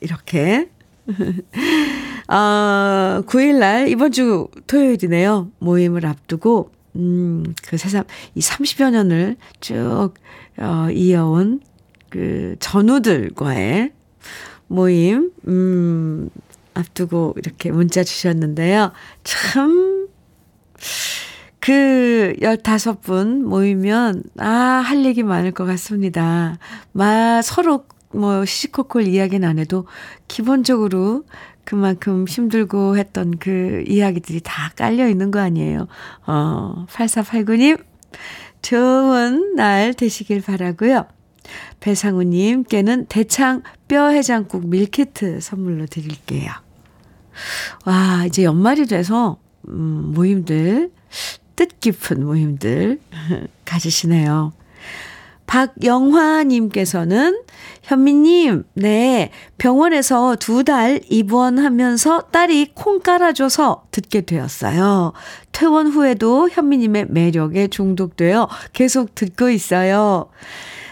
이렇게. 0.00 0.70
아, 2.28 3.24
9일날, 3.26 3.90
이번 3.90 4.12
주 4.12 4.46
토요일이네요. 4.68 5.50
모임을 5.58 6.06
앞두고, 6.06 6.70
음, 6.94 7.54
그 7.66 7.76
세상, 7.76 8.04
이 8.36 8.40
30여 8.40 8.92
년을 8.92 9.36
쭉, 9.60 10.12
어, 10.58 10.88
이어온 10.92 11.60
그 12.08 12.54
전우들과의 12.60 13.90
모임, 14.68 15.32
음, 15.48 16.30
앞두고 16.74 17.34
이렇게 17.36 17.70
문자 17.70 18.04
주셨는데요. 18.04 18.92
참, 19.22 20.08
그 21.60 22.34
15분 22.40 23.42
모이면, 23.42 24.24
아, 24.38 24.48
할 24.48 25.04
얘기 25.04 25.22
많을 25.22 25.52
것 25.52 25.64
같습니다. 25.64 26.58
마, 26.92 27.40
서로 27.42 27.86
뭐 28.10 28.44
시시콜콜 28.44 29.08
이야기는 29.08 29.48
안 29.48 29.58
해도 29.58 29.86
기본적으로 30.28 31.24
그만큼 31.64 32.26
힘들고 32.28 32.96
했던 32.96 33.38
그 33.38 33.82
이야기들이 33.86 34.40
다 34.44 34.70
깔려 34.76 35.08
있는 35.08 35.30
거 35.30 35.40
아니에요. 35.40 35.88
어, 36.26 36.86
8489님, 36.88 37.82
좋은 38.62 39.54
날 39.56 39.94
되시길 39.94 40.42
바라고요. 40.42 41.06
배상우님께는 41.80 43.06
대창 43.06 43.62
뼈 43.88 44.08
해장국 44.08 44.68
밀키트 44.68 45.40
선물로 45.40 45.86
드릴게요. 45.86 46.50
와, 47.84 48.24
이제 48.26 48.44
연말이 48.44 48.86
돼서, 48.86 49.38
음, 49.68 50.12
모임들, 50.14 50.90
뜻깊은 51.56 52.24
모임들 52.24 53.00
가지시네요. 53.64 54.52
박영화님께서는 55.46 57.42
현미님, 57.82 58.64
네, 58.74 59.30
병원에서 59.58 60.36
두 60.36 60.64
달 60.64 61.00
입원하면서 61.10 62.22
딸이 62.30 62.70
콩 62.74 63.00
깔아줘서 63.00 63.84
듣게 63.90 64.22
되었어요. 64.22 65.12
퇴원 65.52 65.88
후에도 65.88 66.48
현미님의 66.48 67.08
매력에 67.10 67.68
중독되어 67.68 68.48
계속 68.72 69.14
듣고 69.14 69.50
있어요. 69.50 70.30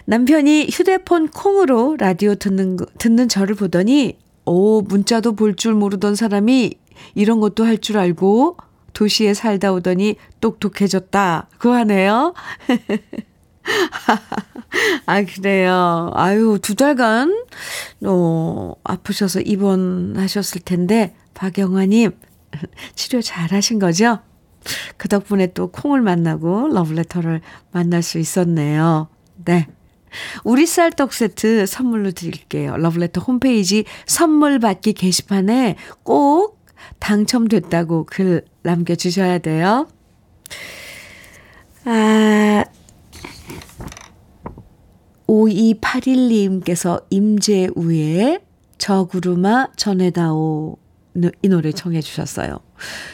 남편이 0.07 0.69
휴대폰 0.71 1.29
콩으로 1.29 1.97
라디오 1.99 2.35
듣는, 2.35 2.77
듣는 2.99 3.29
저를 3.29 3.55
보더니, 3.55 4.19
오, 4.45 4.83
문자도 4.83 5.37
볼 5.37 5.55
줄 5.57 5.75
모르던 5.75 6.17
사람이 6.17 6.75
이런 7.15 7.41
것도 7.41 7.65
할 7.65 7.79
줄 7.79 7.99
알고 7.99 8.57
도시에 8.93 9.35
살다 9.35 9.73
오더니 9.73 10.17
똑똑해졌다. 10.41 11.49
그 11.59 11.69
하네요. 11.69 12.35
아, 15.07 15.23
그래요. 15.25 16.11
아유, 16.15 16.59
두 16.61 16.75
달간, 16.75 17.45
어, 18.05 18.73
아프셔서 18.83 19.41
입원하셨을 19.41 20.63
텐데, 20.63 21.15
박영화님, 21.35 22.11
치료 22.97 23.23
잘 23.23 23.53
하신 23.53 23.79
거죠? 23.79 24.19
그 24.97 25.09
덕분에 25.09 25.53
또 25.55 25.69
콩을 25.69 26.01
만나고 26.03 26.69
러브레터를 26.69 27.41
만날 27.73 28.03
수 28.03 28.19
있었네요. 28.19 29.09
네. 29.45 29.67
우리 30.45 30.67
쌀떡 30.67 31.13
세트 31.13 31.67
선물로 31.67 32.13
드릴게요. 32.13 32.77
러브레터 32.77 33.21
홈페이지 33.21 33.85
선물 34.07 34.59
받기 34.59 34.93
게시판에 34.95 35.77
꼭 36.03 36.63
당첨됐다고 36.99 38.07
글 38.07 38.45
남겨주셔야 38.63 39.39
돼요. 39.39 39.89
아, 41.85 42.65
5281님께서 45.27 47.05
임재우의 47.11 48.41
저 48.79 49.05
구름아 49.05 49.69
전해다오 49.77 50.77
이 51.43 51.49
노래 51.49 51.73
청해 51.73 52.01
주셨어요. 52.01 52.59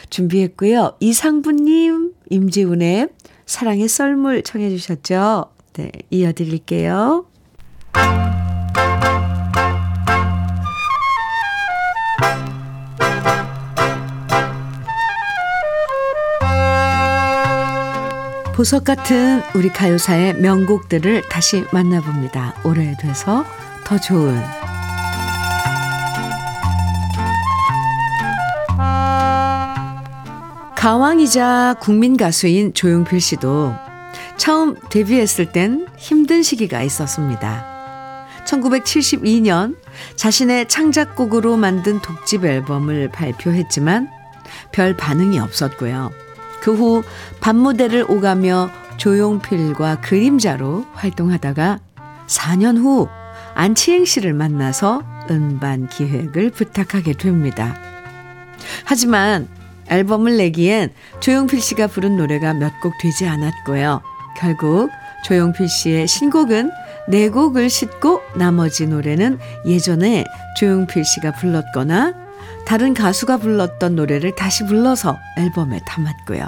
준비했고요. 0.09 0.97
이상부님, 0.99 2.13
임재훈의 2.29 3.09
사랑의 3.45 3.87
썰물 3.87 4.43
청해 4.43 4.69
주셨죠. 4.69 5.51
네, 5.79 5.93
이어드릴게요. 6.09 7.25
보석 18.53 18.83
같은 18.83 19.41
우리 19.55 19.69
가요사의 19.69 20.33
명곡들을 20.41 21.29
다시 21.29 21.63
만나봅니다. 21.71 22.55
오래돼서 22.65 23.45
더 23.85 23.97
좋은 23.97 24.37
가왕이자 30.75 31.77
국민 31.79 32.17
가수인 32.17 32.73
조용필 32.73 33.21
씨도 33.21 33.88
처음 34.39 34.75
데뷔했을 34.89 35.51
땐 35.51 35.85
힘든 35.97 36.41
시기가 36.43 36.81
있었습니다. 36.81 38.25
1972년 38.45 39.75
자신의 40.15 40.69
창작곡으로 40.69 41.57
만든 41.57 41.99
독집 41.99 42.45
앨범을 42.45 43.09
발표했지만 43.09 44.09
별 44.71 44.95
반응이 44.95 45.37
없었고요. 45.39 46.11
그 46.61 46.73
후 46.73 47.03
밤무대를 47.41 48.05
오가며 48.09 48.69
조용필과 48.97 50.01
그림자로 50.01 50.85
활동하다가 50.93 51.79
4년 52.27 52.77
후 52.77 53.09
안치행 53.55 54.05
씨를 54.05 54.33
만나서 54.33 55.03
음반 55.29 55.87
기획을 55.89 56.51
부탁하게 56.51 57.13
됩니다. 57.13 57.75
하지만 58.85 59.49
앨범을 59.89 60.37
내기엔 60.37 60.93
조용필 61.19 61.59
씨가 61.61 61.87
부른 61.87 62.15
노래가 62.15 62.53
몇 62.53 62.79
곡 62.81 62.93
되지 63.01 63.27
않았고요. 63.27 64.01
결국 64.39 64.89
조용필 65.25 65.67
씨의 65.67 66.07
신곡은 66.07 66.71
네 67.09 67.29
곡을 67.29 67.69
싣고 67.69 68.21
나머지 68.35 68.87
노래는 68.87 69.37
예전에 69.65 70.23
조용필 70.57 71.03
씨가 71.03 71.33
불렀거나 71.33 72.13
다른 72.65 72.93
가수가 72.93 73.37
불렀던 73.37 73.95
노래를 73.95 74.35
다시 74.35 74.65
불러서 74.65 75.17
앨범에 75.37 75.81
담았고요. 75.85 76.47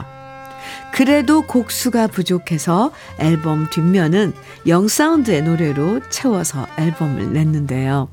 그래도 0.93 1.41
곡수가 1.41 2.07
부족해서 2.07 2.91
앨범 3.19 3.69
뒷면은 3.69 4.33
영사운드의 4.67 5.43
노래로 5.43 6.01
채워서 6.09 6.67
앨범을 6.77 7.33
냈는데요. 7.33 8.09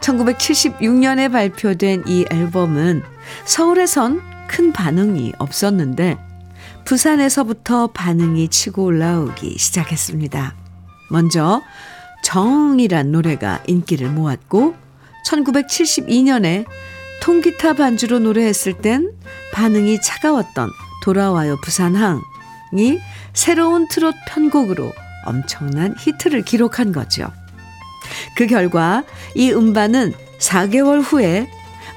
1976년에 0.00 1.32
발표된 1.32 2.04
이 2.06 2.24
앨범은 2.30 3.02
서울에선 3.44 4.20
큰 4.46 4.72
반응이 4.72 5.32
없었는데 5.38 6.29
부산에서부터 6.84 7.88
반응이 7.88 8.48
치고 8.48 8.84
올라오기 8.84 9.56
시작했습니다. 9.58 10.54
먼저 11.10 11.62
정이란 12.22 13.12
노래가 13.12 13.62
인기를 13.66 14.10
모았고 14.10 14.74
1972년에 15.26 16.66
통기타 17.22 17.74
반주로 17.74 18.18
노래했을 18.18 18.74
땐 18.74 19.12
반응이 19.52 20.00
차가웠던 20.00 20.70
돌아와요 21.02 21.56
부산항이 21.62 23.00
새로운 23.32 23.88
트롯 23.88 24.14
편곡으로 24.28 24.92
엄청난 25.26 25.94
히트를 25.98 26.42
기록한 26.42 26.92
거죠. 26.92 27.30
그 28.36 28.46
결과 28.46 29.04
이 29.34 29.52
음반은 29.52 30.14
4개월 30.38 31.02
후에 31.02 31.48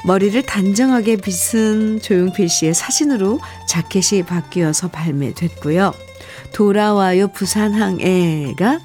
머리를 0.06 0.42
단정하게 0.44 1.18
빗은 1.18 2.02
조용필 2.02 2.50
씨의 2.50 2.74
사진으로 2.74 3.40
자켓이 3.68 4.24
바뀌어서 4.24 4.90
발매됐고요. 4.90 5.94
돌아와요 6.54 7.30
부산항에가 7.30 8.80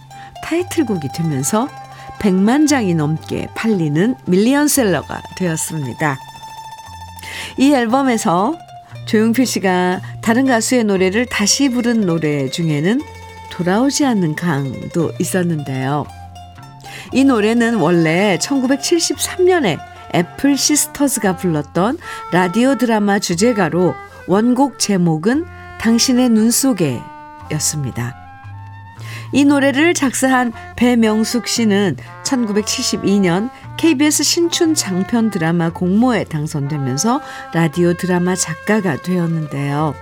타이틀곡이 0.44 1.08
되면서 1.14 1.68
100만 2.20 2.68
장이 2.68 2.94
넘게 2.94 3.48
팔리는 3.54 4.14
밀리언셀러가 4.26 5.22
되었습니다. 5.36 6.18
이 7.58 7.72
앨범에서 7.72 8.56
조용필 9.06 9.46
씨가 9.46 10.00
다른 10.20 10.46
가수의 10.46 10.84
노래를 10.84 11.26
다시 11.26 11.68
부른 11.68 12.02
노래 12.02 12.48
중에는 12.48 13.00
돌아오지 13.50 14.04
않는 14.04 14.36
강도 14.36 15.12
있었는데요. 15.18 16.06
이 17.12 17.24
노래는 17.24 17.76
원래 17.76 18.38
1973년에 18.40 19.78
애플 20.14 20.56
시스터즈가 20.56 21.36
불렀던 21.36 21.98
라디오 22.32 22.76
드라마 22.76 23.18
주제가로 23.18 23.94
원곡 24.26 24.78
제목은 24.78 25.46
당신의 25.80 26.28
눈 26.30 26.50
속에 26.50 27.00
였습니다. 27.52 28.14
이 29.32 29.44
노래를 29.44 29.94
작사한 29.94 30.52
배명숙 30.76 31.48
씨는 31.48 31.96
1972년 32.24 33.50
KBS 33.76 34.22
신춘 34.22 34.74
장편 34.74 35.30
드라마 35.30 35.70
공모에 35.70 36.24
당선되면서 36.24 37.20
라디오 37.52 37.92
드라마 37.92 38.34
작가가 38.34 38.96
되었는데요. 38.96 39.94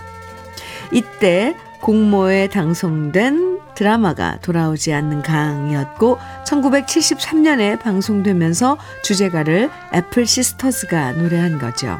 이때 0.92 1.56
공모에 1.80 2.48
당선된 2.48 3.55
드라마가 3.76 4.38
돌아오지 4.40 4.92
않는 4.92 5.22
강이었고 5.22 6.18
1973년에 6.44 7.78
방송되면서 7.80 8.78
주제가를 9.04 9.70
애플 9.94 10.26
시스터즈가 10.26 11.12
노래한 11.12 11.58
거죠. 11.58 11.98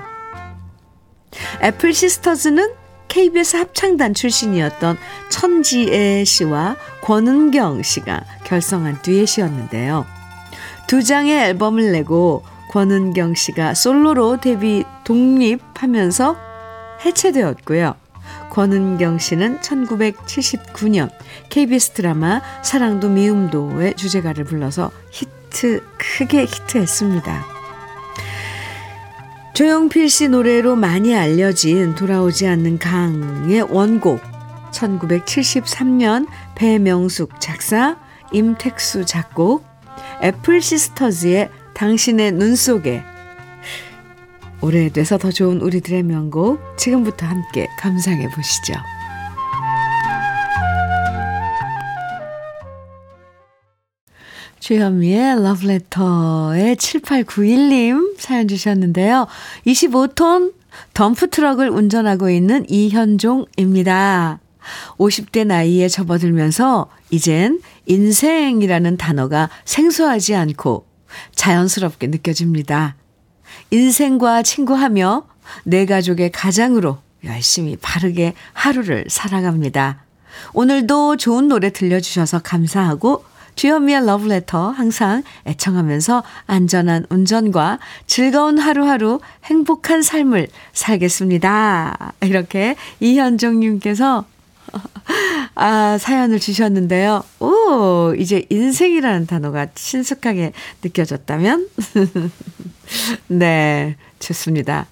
애플 1.63 1.93
시스터즈는 1.93 2.73
KBS 3.09 3.57
합창단 3.57 4.15
출신이었던 4.15 4.97
천지애 5.29 6.25
씨와 6.25 6.77
권은경 7.03 7.83
씨가 7.83 8.25
결성한 8.45 9.03
듀엣이었는데요. 9.03 10.07
두 10.87 11.03
장의 11.03 11.45
앨범을 11.45 11.93
내고 11.93 12.43
권은경 12.71 13.35
씨가 13.35 13.75
솔로로 13.75 14.39
데뷔 14.39 14.85
독립하면서 15.05 16.37
해체되었고요. 17.05 17.95
권은경 18.57 19.19
씨는 19.19 19.61
1979년 19.61 21.11
KBS 21.51 21.91
드라마 21.91 22.41
사랑도 22.63 23.11
미움도의 23.11 23.97
주제가를 23.97 24.45
불러서 24.45 24.91
히트, 25.11 25.83
크게 25.99 26.47
히트했습니다. 26.47 27.45
조용필 29.53 30.09
씨 30.09 30.29
노래로 30.29 30.75
많이 30.75 31.15
알려진 31.15 31.95
돌아오지 31.95 32.47
않는 32.47 32.79
강의 32.79 33.61
원곡 33.61 34.23
1973년 34.73 36.27
배명숙 36.55 37.39
작사 37.39 37.99
임택수 38.33 39.05
작곡 39.05 39.67
애플 40.23 40.63
시스터즈의 40.63 41.51
당신의 41.75 42.33
눈 42.33 42.57
속에 42.57 43.03
오래돼서 44.61 45.19
더 45.19 45.31
좋은 45.31 45.61
우리들의 45.61 46.03
명곡 46.03 46.61
지금부터 46.77 47.27
함께 47.27 47.69
감상해 47.79 48.29
보시죠. 48.31 48.75
주현미의 54.61 55.43
러브레터에 55.43 56.75
7891님 56.75 58.19
사연 58.19 58.49
주셨는데요. 58.49 59.29
25톤 59.67 60.55
덤프트럭을 60.95 61.71
운전하고 61.71 62.31
있는 62.31 62.65
이현종입니다. 62.69 64.41
50대 64.97 65.47
나이에 65.47 65.89
접어들면서 65.89 66.89
이젠 67.11 67.61
인생이라는 67.87 68.97
단어가 68.97 69.49
생소하지 69.65 70.35
않고 70.35 70.87
자연스럽게 71.37 72.09
느껴집니다. 72.09 72.97
인생과 73.71 74.43
친구하며 74.43 75.25
내 75.65 75.87
가족의 75.87 76.33
가장으로 76.33 76.99
열심히 77.25 77.77
바르게 77.77 78.35
하루를 78.53 79.07
살아갑니다. 79.09 80.03
오늘도 80.53 81.17
좋은 81.17 81.49
노래 81.49 81.71
들려주셔서 81.71 82.41
감사하고 82.41 83.25
주현미의 83.57 84.05
러브레터 84.05 84.71
항상 84.71 85.23
애청하면서 85.47 86.23
안전한 86.47 87.07
운전과 87.09 87.79
즐거운 88.07 88.59
하루하루 88.59 89.21
행복한 89.45 90.03
삶을 90.03 90.49
살겠습니다. 90.75 92.13
이렇게 92.21 92.77
이현종님께서 93.01 94.27
아, 95.55 95.97
사연을 95.99 96.39
주셨는데요. 96.39 97.25
오, 97.41 98.15
이제 98.19 98.45
인생이라는 98.51 99.27
단어가 99.27 99.67
친숙하게 99.75 100.53
느껴졌다면? 100.83 101.69
네, 103.29 103.97
좋습니다. 104.19 104.87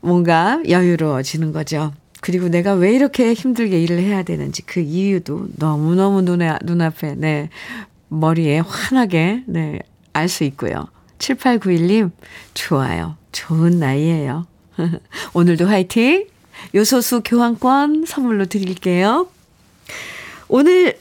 뭔가 0.00 0.60
여유로워지는 0.68 1.52
거죠. 1.52 1.92
그리고 2.20 2.48
내가 2.48 2.72
왜 2.74 2.92
이렇게 2.92 3.34
힘들게 3.34 3.80
일을 3.82 4.00
해야 4.00 4.22
되는지 4.22 4.62
그 4.62 4.80
이유도 4.80 5.48
너무너무 5.56 6.22
눈에, 6.22 6.56
눈앞에, 6.64 7.14
네, 7.16 7.50
머리에 8.08 8.60
환하게, 8.60 9.44
네, 9.46 9.78
알 10.12 10.28
수 10.28 10.44
있고요. 10.44 10.88
7891님, 11.18 12.10
좋아요. 12.54 13.16
좋은 13.32 13.78
나이에요. 13.78 14.46
오늘도 15.34 15.66
화이팅! 15.66 16.26
요소수 16.76 17.22
교환권 17.24 18.04
선물로 18.06 18.44
드릴게요. 18.46 19.28
오늘 20.48 20.98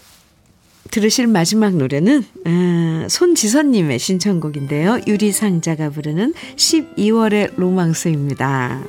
들으실 0.89 1.28
마지막 1.28 1.76
노래는 1.76 2.23
아, 2.45 3.07
손지선님의 3.09 3.99
신청곡인데요. 3.99 5.01
유리상자가 5.05 5.89
부르는 5.89 6.34
12월의 6.55 7.53
로망스입니다. 7.57 8.84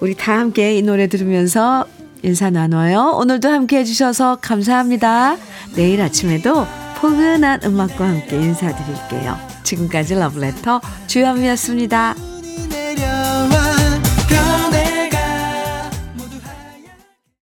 우리 0.00 0.14
다 0.14 0.38
함께 0.38 0.76
이 0.76 0.82
노래 0.82 1.08
들으면서 1.08 1.86
인사 2.22 2.50
나눠요. 2.50 3.16
오늘도 3.16 3.48
함께 3.48 3.78
해주셔서 3.78 4.38
감사합니다. 4.40 5.36
내일 5.74 6.00
아침에도 6.00 6.66
포근한 6.98 7.62
음악과 7.64 8.06
함께 8.06 8.36
인사드릴게요. 8.36 9.36
지금까지 9.64 10.14
러브레터 10.14 10.80
주현미였습니다. 11.08 12.31